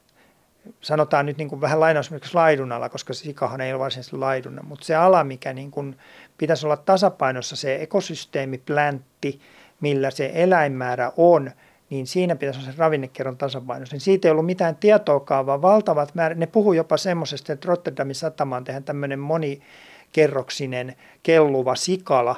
[0.82, 4.86] sanotaan nyt niin kuin vähän lainausmerkissä laidun ala, koska sikahan ei ole varsinaisesti laidunna, mutta
[4.86, 5.98] se ala, mikä niin kuin
[6.38, 9.40] pitäisi olla tasapainossa, se ekosysteemiplantti,
[9.82, 11.52] millä se eläinmäärä on,
[11.90, 13.96] niin siinä pitäisi olla se ravinnekerron tasapainossa.
[13.96, 16.38] Niin siitä ei ollut mitään tietoakaan, vaan valtavat määrät.
[16.38, 22.36] Ne puhuu jopa semmoisesta, että Rotterdamin satamaan tehdään tämmöinen monikerroksinen kelluva sikala.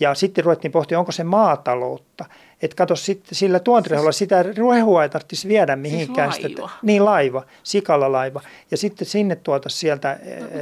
[0.00, 2.24] Ja sitten ruvettiin pohtia, onko se maataloutta.
[2.62, 6.32] Että kato, sit, sillä tuontirehulla siis, sitä rehua ei tarvitsisi viedä mihinkään.
[6.32, 6.68] Siis laiva.
[6.68, 8.40] Sitä, niin laiva, sikalla laiva.
[8.70, 10.18] Ja sitten sinne tuota sieltä,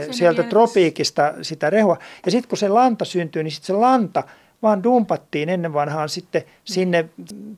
[0.06, 1.98] no, sieltä tropiikista sitä rehua.
[2.24, 4.22] Ja sitten kun se lanta syntyy, niin sitten se lanta
[4.64, 7.08] vaan dumpattiin ennen vanhaan sitten sinne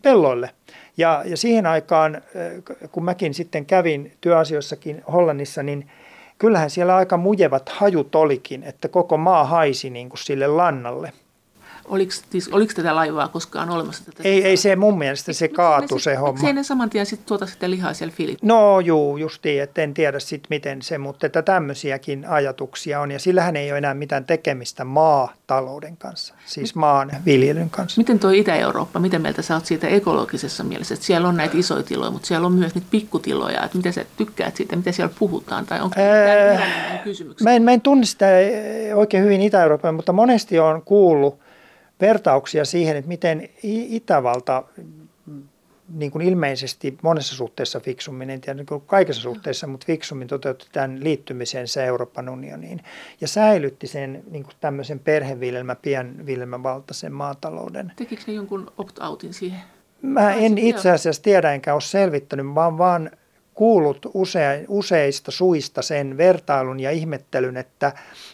[0.03, 0.51] pelloille.
[0.97, 5.91] Ja, ja siihen aikaan, eh, kun mäkin sitten kävin työasioissakin Hollannissa, niin
[6.39, 11.12] kyllähän siellä aika mujevat hajut olikin, että koko maa haisi niin kuin sille lannalle.
[11.89, 14.05] Oliko, siis, oliko tätä laivaa koskaan olemassa?
[14.05, 16.41] Tätä ei, ei se mun mielestä se kaatu se homma.
[16.41, 18.49] Se ne saman tien sitten tuota sitä lihaa siellä Filippiin?
[18.49, 23.11] No juu, justiin, että en tiedä sitten miten se, mutta että tämmöisiäkin ajatuksia on.
[23.11, 28.01] Ja sillähän ei ole enää mitään tekemistä maatalouden kanssa, siis maan viljelyn kanssa.
[28.01, 30.95] Miten tuo Itä-Eurooppa, miten mieltä sä oot siitä ekologisessa mielessä?
[30.95, 33.64] Että siellä on näitä isoja tiloja, mutta siellä on myös niitä pikkutiloja.
[33.64, 35.66] Että mitä sä tykkäät siitä, mitä siellä puhutaan?
[35.66, 37.45] Tai onko Ää, kysymyksiä?
[37.45, 38.26] Mä en, mä en tunne sitä
[38.95, 41.45] oikein hyvin Itä-Eurooppaa, mutta monesti on kuullut,
[42.01, 44.62] vertauksia siihen, että miten Itävalta
[45.94, 51.05] niin kuin ilmeisesti monessa suhteessa fiksummin, en tiedä niin kaikessa suhteessa, mutta fiksummin toteutti tämän
[51.05, 52.80] liittymisensä Euroopan unioniin
[53.20, 57.92] ja säilytti sen niin kuin tämmöisen perheviljelmä, pienviljelmävaltaisen maatalouden.
[57.97, 59.61] Tekikö ne jonkun opt-outin siihen?
[60.03, 63.11] Mä en itse asiassa tiedä enkä ole selvittänyt, vaan vaan
[63.57, 67.92] kuullut use, useista suista sen vertailun ja ihmettelyn, että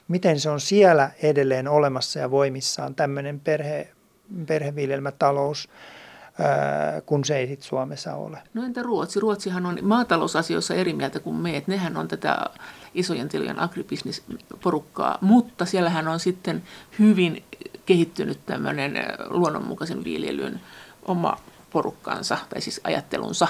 [0.09, 3.89] miten se on siellä edelleen olemassa ja voimissaan tämmöinen perhe,
[4.47, 5.69] perheviljelmätalous
[7.07, 8.39] kun se ei sitten Suomessa ole.
[8.55, 9.21] No entä Ruotsi?
[9.21, 12.39] Ruotsihan on maatalousasioissa eri mieltä kuin me, että nehän on tätä
[12.95, 16.63] isojen tilojen agribisnisporukkaa, mutta siellähän on sitten
[16.99, 17.45] hyvin
[17.87, 18.93] kehittynyt tämmöinen
[19.29, 20.61] luonnonmukaisen viljelyn
[21.03, 21.37] oma
[21.71, 23.49] porukkansa, tai siis ajattelunsa.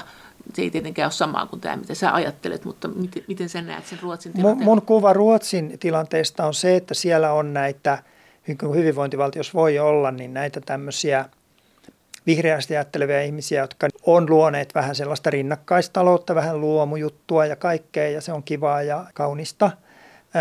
[0.53, 3.85] Se ei tietenkään ole samaa kuin tämä, mitä sä ajattelet, mutta miten, miten sä näet
[3.85, 4.57] sen Ruotsin tilanteen?
[4.57, 8.03] Mun, mun kuva Ruotsin tilanteesta on se, että siellä on näitä,
[8.73, 11.25] hyvinvointivaltiossa voi olla, niin näitä tämmöisiä
[12.27, 18.33] vihreästi ajattelevia ihmisiä, jotka on luoneet vähän sellaista rinnakkaistaloutta, vähän luomujuttua ja kaikkea, ja se
[18.33, 19.71] on kivaa ja kaunista.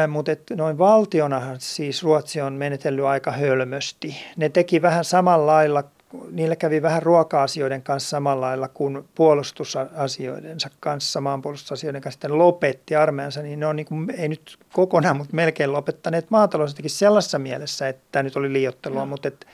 [0.08, 4.16] Mutta noin valtionahan siis Ruotsi on menetellyt aika hölmösti.
[4.36, 5.84] Ne teki vähän samalla lailla
[6.30, 13.42] niillä kävi vähän ruoka-asioiden kanssa samalla lailla kuin puolustusasioidensa kanssa, maanpuolustusasioiden kanssa sitten lopetti armeijansa,
[13.42, 18.02] niin ne on niin kuin, ei nyt kokonaan, mutta melkein lopettaneet maataloustakin sellaisessa mielessä, että
[18.12, 19.06] tämä nyt oli liiottelua, no.
[19.06, 19.46] mutta että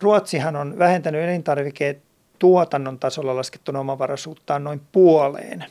[0.00, 2.02] Ruotsihan on vähentänyt elintarvikeet
[2.38, 5.64] tuotannon tasolla laskettuna omavaraisuuttaan noin puoleen.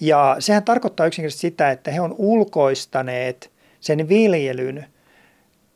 [0.00, 3.50] Ja sehän tarkoittaa yksinkertaisesti sitä, että he on ulkoistaneet
[3.80, 4.86] sen viljelyn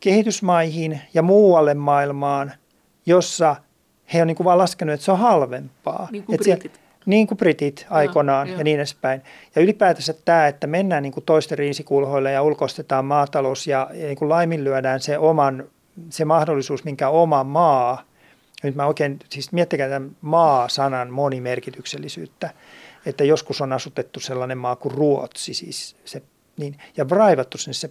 [0.00, 2.52] kehitysmaihin ja muualle maailmaan–
[3.06, 3.56] jossa
[4.12, 6.08] he on niin kuin vaan laskenut, että se on halvempaa.
[6.10, 6.74] Niin kuin britit.
[6.74, 9.22] Se, niin kuin britit aikoinaan ja, ja niin edespäin.
[9.56, 14.16] Ja ylipäätänsä tämä, että mennään niin kuin toisten riisikulhoille ja ulkoistetaan maatalous ja, ja niin
[14.16, 15.64] kuin laiminlyödään se, oman,
[16.10, 18.02] se mahdollisuus, minkä oma maa,
[18.62, 22.50] nyt mä oikein, siis miettikää tämän maa-sanan monimerkityksellisyyttä,
[23.06, 26.22] että joskus on asutettu sellainen maa kuin Ruotsi, siis se,
[26.56, 27.90] niin, ja raivattu sinne se,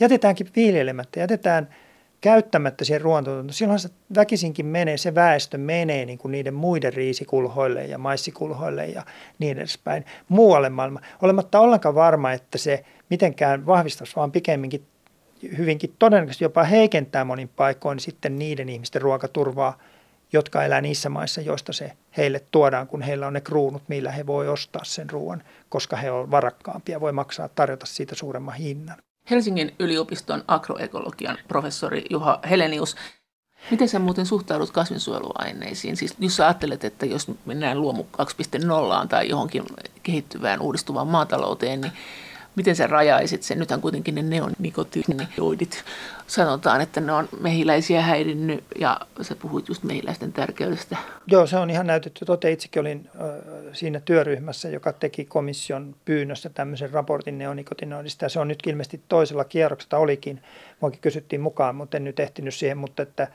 [0.00, 1.68] jätetäänkin viljelemättä, jätetään–
[2.20, 7.84] käyttämättä siihen ruoantuotantoon, silloin se väkisinkin menee, se väestö menee niin kuin niiden muiden riisikulhoille
[7.84, 9.02] ja maissikulhoille ja
[9.38, 14.86] niin edespäin muualle maailmaan, olematta ollenkaan varma, että se mitenkään vahvistaisi, vaan pikemminkin
[15.58, 19.78] hyvinkin todennäköisesti jopa heikentää monin paikoin sitten niiden ihmisten ruokaturvaa,
[20.32, 24.26] jotka elää niissä maissa, joista se heille tuodaan, kun heillä on ne kruunut, millä he
[24.26, 28.96] voi ostaa sen ruoan, koska he ovat varakkaampia, voi maksaa tarjota siitä suuremman hinnan.
[29.30, 32.96] Helsingin yliopiston agroekologian professori Juha Helenius.
[33.70, 35.96] Miten sä muuten suhtaudut kasvinsuojeluaineisiin?
[35.96, 39.64] Siis jos sä ajattelet, että jos mennään luomu 2.0 tai johonkin
[40.02, 41.92] kehittyvään uudistuvaan maatalouteen, niin
[42.56, 43.58] miten sä rajaisit sen?
[43.58, 45.84] Nythän kuitenkin ne neonikotinoidit
[46.26, 50.96] sanotaan, että ne on mehiläisiä häirinnyt ja sä puhuit just mehiläisten tärkeydestä.
[51.26, 52.24] Joo, se on ihan näytetty.
[52.24, 53.22] Tote itsekin olin äh,
[53.72, 59.98] siinä työryhmässä, joka teki komission pyynnöstä tämmöisen raportin neonikotinoidista se on nyt ilmeisesti toisella kierroksella
[59.98, 60.42] olikin.
[60.80, 63.28] Muakin kysyttiin mukaan, mutta en nyt ehtinyt siihen, mutta että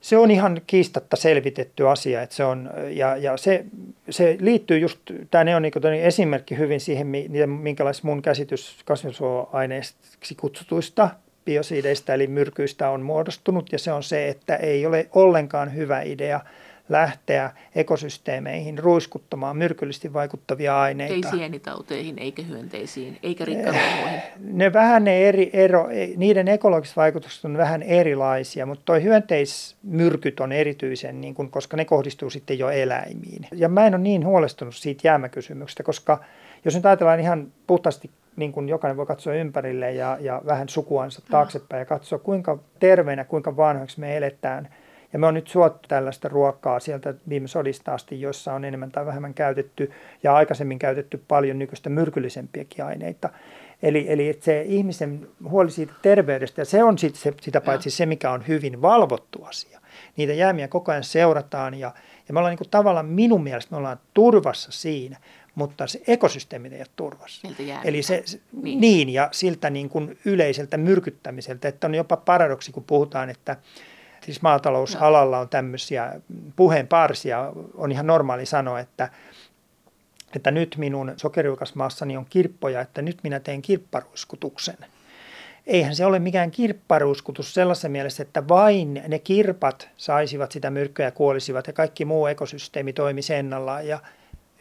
[0.00, 3.64] se on ihan kiistatta selvitetty asia, että se on, ja, ja se,
[4.10, 4.98] se liittyy just,
[5.30, 7.06] tämä neonikotoni esimerkki hyvin siihen,
[7.46, 11.10] minkälaista mun käsitys kasvinsuoaineiksi kutsutuista
[11.44, 16.40] biosiideistä eli myrkyistä on muodostunut, ja se on se, että ei ole ollenkaan hyvä idea–
[16.88, 21.14] lähteä ekosysteemeihin ruiskuttamaan myrkyllisesti vaikuttavia aineita.
[21.14, 24.22] Ei sienitauteihin, eikä hyönteisiin, eikä rikkaruohoihin.
[24.40, 30.52] Ne vähän ne eri ero, niiden ekologiset vaikutukset on vähän erilaisia, mutta tuo hyönteismyrkyt on
[30.52, 33.46] erityisen, niin kun, koska ne kohdistuu sitten jo eläimiin.
[33.52, 36.24] Ja mä en ole niin huolestunut siitä jäämäkysymyksestä, koska
[36.64, 41.22] jos nyt ajatellaan ihan puhtaasti niin kuin jokainen voi katsoa ympärille ja, ja vähän sukuansa
[41.30, 44.68] taaksepäin ja katsoa, kuinka terveenä, kuinka vanhaksi me eletään–
[45.12, 49.06] ja me on nyt suottu tällaista ruokaa sieltä viime sodista asti, jossa on enemmän tai
[49.06, 49.92] vähemmän käytetty
[50.22, 53.28] ja aikaisemmin käytetty paljon nykyistä myrkyllisempiäkin aineita.
[53.82, 57.90] Eli, eli että se ihmisen huoli siitä terveydestä, ja se on sit se, sitä paitsi
[57.90, 59.80] se, mikä on hyvin valvottu asia.
[60.16, 61.94] Niitä jäämiä koko ajan seurataan ja,
[62.28, 65.16] ja me ollaan niin kuin tavallaan minun mielestä me ollaan turvassa siinä,
[65.54, 67.48] mutta se ekosysteemi ei ole turvassa.
[67.84, 68.24] Eli se,
[68.62, 68.80] niin.
[68.80, 73.56] niin, ja siltä niin kuin yleiseltä myrkyttämiseltä, että on jopa paradoksi, kun puhutaan, että
[74.28, 76.20] siis maatalousalalla on tämmöisiä
[76.56, 79.08] puheenparsia, on ihan normaali sanoa, että,
[80.36, 84.76] että nyt minun sokeriukas maassani on kirppoja, että nyt minä teen kirpparuiskutuksen.
[85.66, 91.10] Eihän se ole mikään kirpparuiskutus sellaisessa mielessä, että vain ne kirpat saisivat sitä myrkkyä ja
[91.10, 94.00] kuolisivat ja kaikki muu ekosysteemi toimisi ennallaan ja,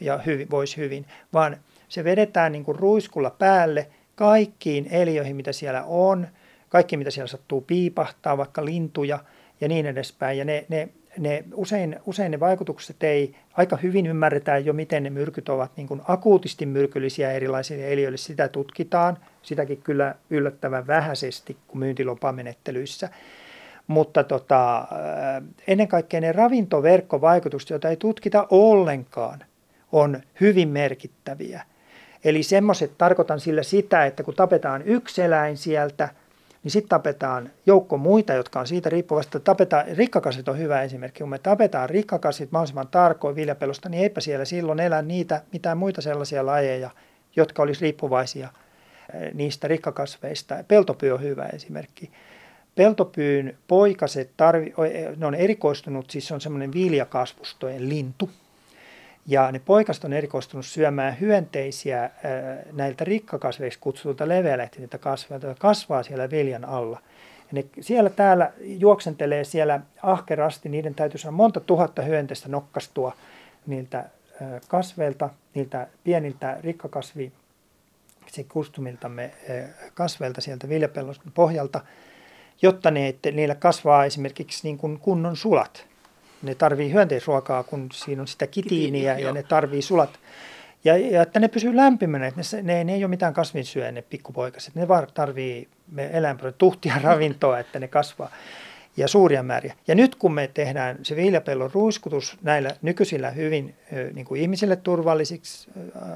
[0.02, 1.58] ja hyvin, voisi hyvin, vaan
[1.90, 6.28] se vedetään niin kuin ruiskulla päälle kaikkiin eliöihin, mitä siellä on,
[6.70, 9.20] kaikki mitä siellä sattuu piipahtaa, vaikka lintuja–
[9.62, 10.38] ja niin edespäin.
[10.38, 15.10] Ja ne, ne ne, usein, usein ne vaikutukset ei aika hyvin ymmärretään jo, miten ne
[15.10, 18.18] myrkyt ovat niin kuin akuutisti myrkyllisiä erilaisille eliöille.
[18.18, 23.10] Sitä tutkitaan, sitäkin kyllä yllättävän vähäisesti kuin myyntilupamenettelyissä.
[23.88, 24.88] Mutta tota,
[25.68, 29.44] ennen kaikkea ne ravintoverkkovaikutukset, joita ei tutkita ollenkaan,
[29.92, 31.64] on hyvin merkittäviä.
[32.24, 36.10] Eli semmoiset, tarkoitan sillä sitä, että kun tapetaan yksi eläin sieltä,
[36.64, 39.40] niin sitten tapetaan joukko muita, jotka on siitä riippuvasta.
[39.40, 41.20] Tapetaan, rikkakasvit on hyvä esimerkki.
[41.20, 46.02] Kun me tapetaan rikkakasvit mahdollisimman tarkoin viljapelosta, niin eipä siellä silloin elä niitä mitään muita
[46.02, 46.90] sellaisia lajeja,
[47.36, 48.50] jotka olisi riippuvaisia
[49.14, 50.64] eh, niistä rikkakasveista.
[50.68, 52.12] Peltopyy on hyvä esimerkki.
[52.76, 54.74] Peltopyyn poikaset, tarvi,
[55.18, 58.30] ne on erikoistunut, siis se on semmoinen viljakasvustojen lintu.
[59.28, 62.10] Ja ne poikaset on erikoistunut syömään hyönteisiä
[62.72, 67.02] näiltä rikkakasveiksi kutsutuilta leveälehtimiltä kasveilta, jotka kasvaa siellä viljan alla.
[67.38, 73.16] Ja ne siellä täällä juoksentelee siellä ahkerasti, niiden täytyy saada monta tuhatta hyönteistä nokkastua
[73.68, 74.06] niiltä
[74.68, 77.32] kasveilta, niiltä pieniltä rikkakasvi
[78.50, 79.32] kustumiltamme
[79.94, 81.82] kasveilta sieltä viljapellon pohjalta–
[82.62, 85.86] jotta ne, niillä kasvaa esimerkiksi niin kuin kunnon sulat.
[86.42, 90.20] Ne tarvii hyönteisruokaa, kun siinä on sitä kitiiniä Kitiini, ja ne tarvii sulat.
[90.84, 94.02] Ja, ja että ne pysyy lämpimänä, että ne, ne, ne ei ole mitään kasvinsyöjä, ne
[94.02, 94.76] pikkupoikaset.
[94.76, 95.68] Ne tarvii
[95.98, 98.32] eläinpuolen tuhtia ravintoa, että ne kasvaa
[98.98, 99.74] ja suuria määriä.
[99.88, 103.76] Ja nyt kun me tehdään se viljapellon ruiskutus näillä nykyisillä hyvin
[104.14, 105.70] niin kuin ihmisille turvallisiksi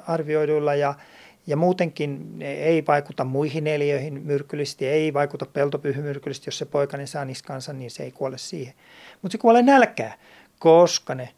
[0.07, 0.93] arvioiduilla ja
[1.47, 6.47] ja muutenkin ne ei vaikuta muihin eliöihin myrkyllisesti, ei vaikuta peltopyhy myrkyllisesti.
[6.47, 8.73] Jos se poikainen saa niskansa, niin se ei kuole siihen.
[9.21, 10.17] Mutta se kuolee nälkää,
[10.59, 11.29] koska ne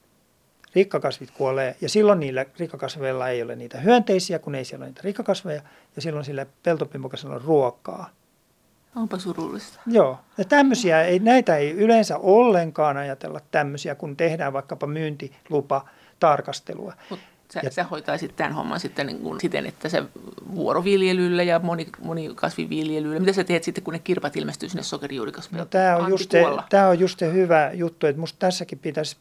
[0.76, 1.76] rikkakasvit kuolee.
[1.82, 5.62] Ja silloin niillä rikkakasveilla ei ole niitä hyönteisiä, kun ei siellä ole niitä rikkakasveja.
[5.96, 8.10] Ja silloin sillä peltopimukasella on ruokaa.
[8.96, 9.80] Onpa surullista.
[9.88, 10.20] Joo.
[10.38, 15.86] Ja tämmöisiä, ei, näitä ei yleensä ollenkaan ajatella tämmöisiä, kun tehdään vaikkapa myyntilupa
[16.20, 16.94] tarkastelua.
[17.10, 17.20] Mut
[17.54, 20.04] Sä, ja, sä hoitaisit tämän homman sitten niin kuin siten, että se
[20.56, 25.62] vuoroviljelyllä ja moni, monikasviviljelyllä, mitä sä teet sitten, kun ne kirpat ilmestyy sinne sokerijuurikasville?
[25.62, 26.32] No, tämä, on just
[26.70, 29.18] tämä on just hyvä juttu, että musta tässäkin pitäisi,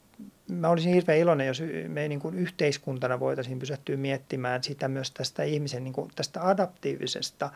[0.48, 5.42] mä olisin hirveän iloinen, jos me niin kuin yhteiskuntana voitaisiin pysähtyä miettimään sitä myös tästä
[5.42, 7.50] ihmisen niin kuin tästä adaptiivisesta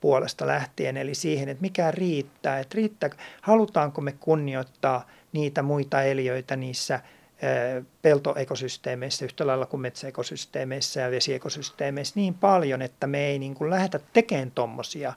[0.00, 3.10] puolesta lähtien, eli siihen, että mikä riittää, että riittää,
[3.42, 7.00] halutaanko me kunnioittaa niitä muita eliöitä niissä–
[8.02, 14.00] peltoekosysteemeissä yhtä lailla kuin metsäekosysteemeissä ja vesiekosysteemeissä niin paljon, että me ei niin kuin lähdetä
[14.12, 15.12] tekemään tuommoisia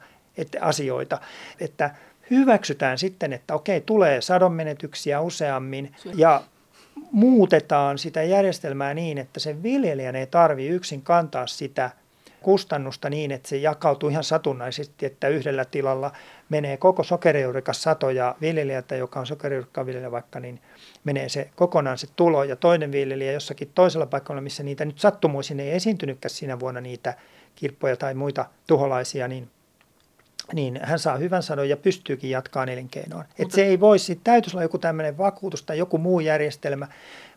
[0.62, 1.22] asioita,
[1.60, 1.96] että
[2.30, 6.44] hyväksytään sitten, että okei, tulee sadonmenetyksiä useammin ja
[7.12, 11.90] muutetaan sitä järjestelmää niin, että se viljelijän ei tarvi yksin kantaa sitä
[12.42, 16.12] kustannusta niin, että se jakautuu ihan satunnaisesti, että yhdellä tilalla
[16.50, 20.62] menee koko sokerijuurikas sato ja viljelijältä, joka on sokerijuurikkaviljelijä vaikka, niin
[21.04, 25.60] menee se kokonaan se tulo ja toinen viljelijä jossakin toisella paikalla, missä niitä nyt sattumuisin
[25.60, 27.14] ei esiintynytkään siinä vuonna niitä
[27.56, 29.50] kirppoja tai muita tuholaisia, niin
[30.54, 33.26] niin hän saa hyvän sadon ja pystyykin jatkaa elinkeinoon.
[33.28, 33.44] Mutta...
[33.44, 36.88] Et se ei voi, sitten täytyisi olla joku tämmöinen vakuutus tai joku muu järjestelmä,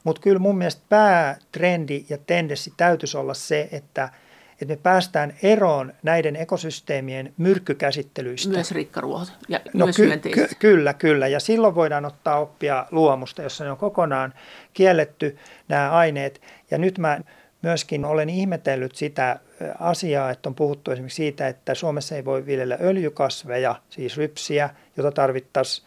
[0.05, 4.09] mutta kyllä mun mielestä päätrendi ja tendenssi täytyisi olla se, että–
[4.63, 8.53] että me päästään eroon näiden ekosysteemien myrkkykäsittelyistä.
[8.53, 11.29] Myös rikkaruohot ja no, myös ky- ky- Kyllä, kyllä.
[11.29, 14.35] Ja silloin voidaan ottaa oppia luomusta, jossa ne on kokonaan
[14.73, 15.37] kielletty
[15.69, 16.41] nämä aineet.
[16.71, 17.21] Ja nyt mä
[17.63, 19.41] myöskin olen ihmetellyt sitä
[19.79, 25.13] asiaa, että on puhuttu esimerkiksi siitä, että Suomessa ei voi viljellä öljykasveja, siis rypsiä, jota
[25.13, 25.87] tarvittaisiin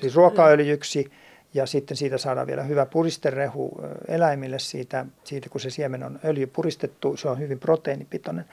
[0.00, 1.10] siis ruokaöljyksi
[1.56, 6.46] ja sitten siitä saadaan vielä hyvä puristerehu eläimille siitä, siitä kun se siemen on öljy
[6.46, 8.44] puristettu, se on hyvin proteiinipitoinen.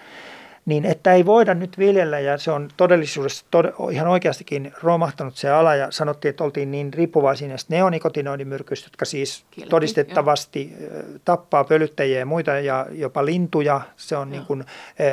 [0.66, 5.49] Niin että ei voida nyt viljellä ja se on todellisuudessa tod- ihan oikeastikin romahtanut se
[5.49, 10.88] ala ja sanottiin, että oltiin niin riippuvaisia näistä neonikotinoidimyrkyistä, jotka siis Kiellettiin, todistettavasti jo.
[11.26, 13.82] tappaa pölyttäjiä ja muita ja jopa lintuja.
[13.95, 14.64] Se on niin kuin,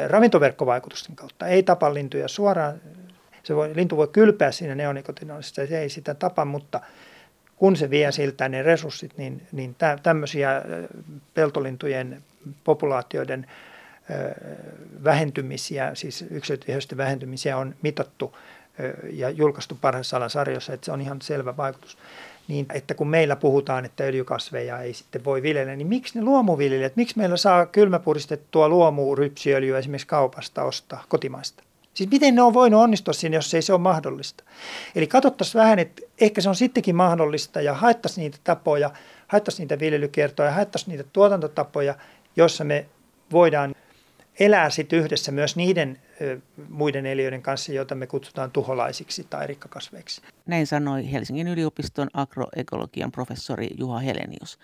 [0.09, 1.47] ravintoverkkovaikutusten kautta.
[1.47, 2.81] Ei tapa lintuja suoraan.
[3.43, 6.81] Se voi, lintu voi kylpeä siinä neonikotinoidissa, se ei sitä tapa, mutta
[7.61, 10.63] kun se vie siltä ne resurssit, niin, niin tä, tämmöisiä
[11.35, 12.23] peltolintujen
[12.65, 13.47] populaatioiden
[15.05, 18.37] vähentymisiä, siis yksilötiheisten vähentymisiä on mitattu
[19.13, 21.99] ja julkaistu parhaassa alan sarjossa, että se on ihan selvä vaikutus.
[22.49, 26.97] Niin, että kun meillä puhutaan, että öljykasveja ei sitten voi viljellä, niin miksi ne luomuviljelijät,
[26.97, 31.63] miksi meillä saa kylmäpuristettua luomurypsiöljyä esimerkiksi kaupasta ostaa kotimaista?
[31.95, 34.45] Siis miten ne on voinut onnistua siinä, jos ei se ole mahdollista?
[34.95, 38.91] Eli katsottaisiin vähän, että ehkä se on sittenkin mahdollista ja haettaisiin niitä tapoja,
[39.29, 41.95] haettaisiin niitä viljelykiertoja, haettaisiin niitä tuotantotapoja,
[42.37, 42.87] joissa me
[43.33, 43.75] voidaan
[44.41, 45.99] elää sitten yhdessä myös niiden
[46.69, 50.23] muiden eliöiden kanssa, joita me kutsutaan tuholaisiksi tai rikkakasveiksi.
[50.47, 54.59] Näin sanoi Helsingin yliopiston agroekologian professori Juha Helenius.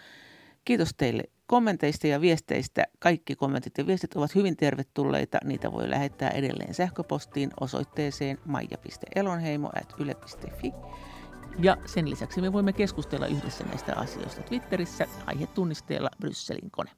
[0.65, 2.85] Kiitos teille kommenteista ja viesteistä.
[2.99, 5.39] Kaikki kommentit ja viestit ovat hyvin tervetulleita.
[5.45, 10.73] Niitä voi lähettää edelleen sähköpostiin osoitteeseen maija.elonheimo.yle.fi.
[11.59, 16.91] Ja sen lisäksi me voimme keskustella yhdessä näistä asioista Twitterissä aihetunnisteella Brysselin kone.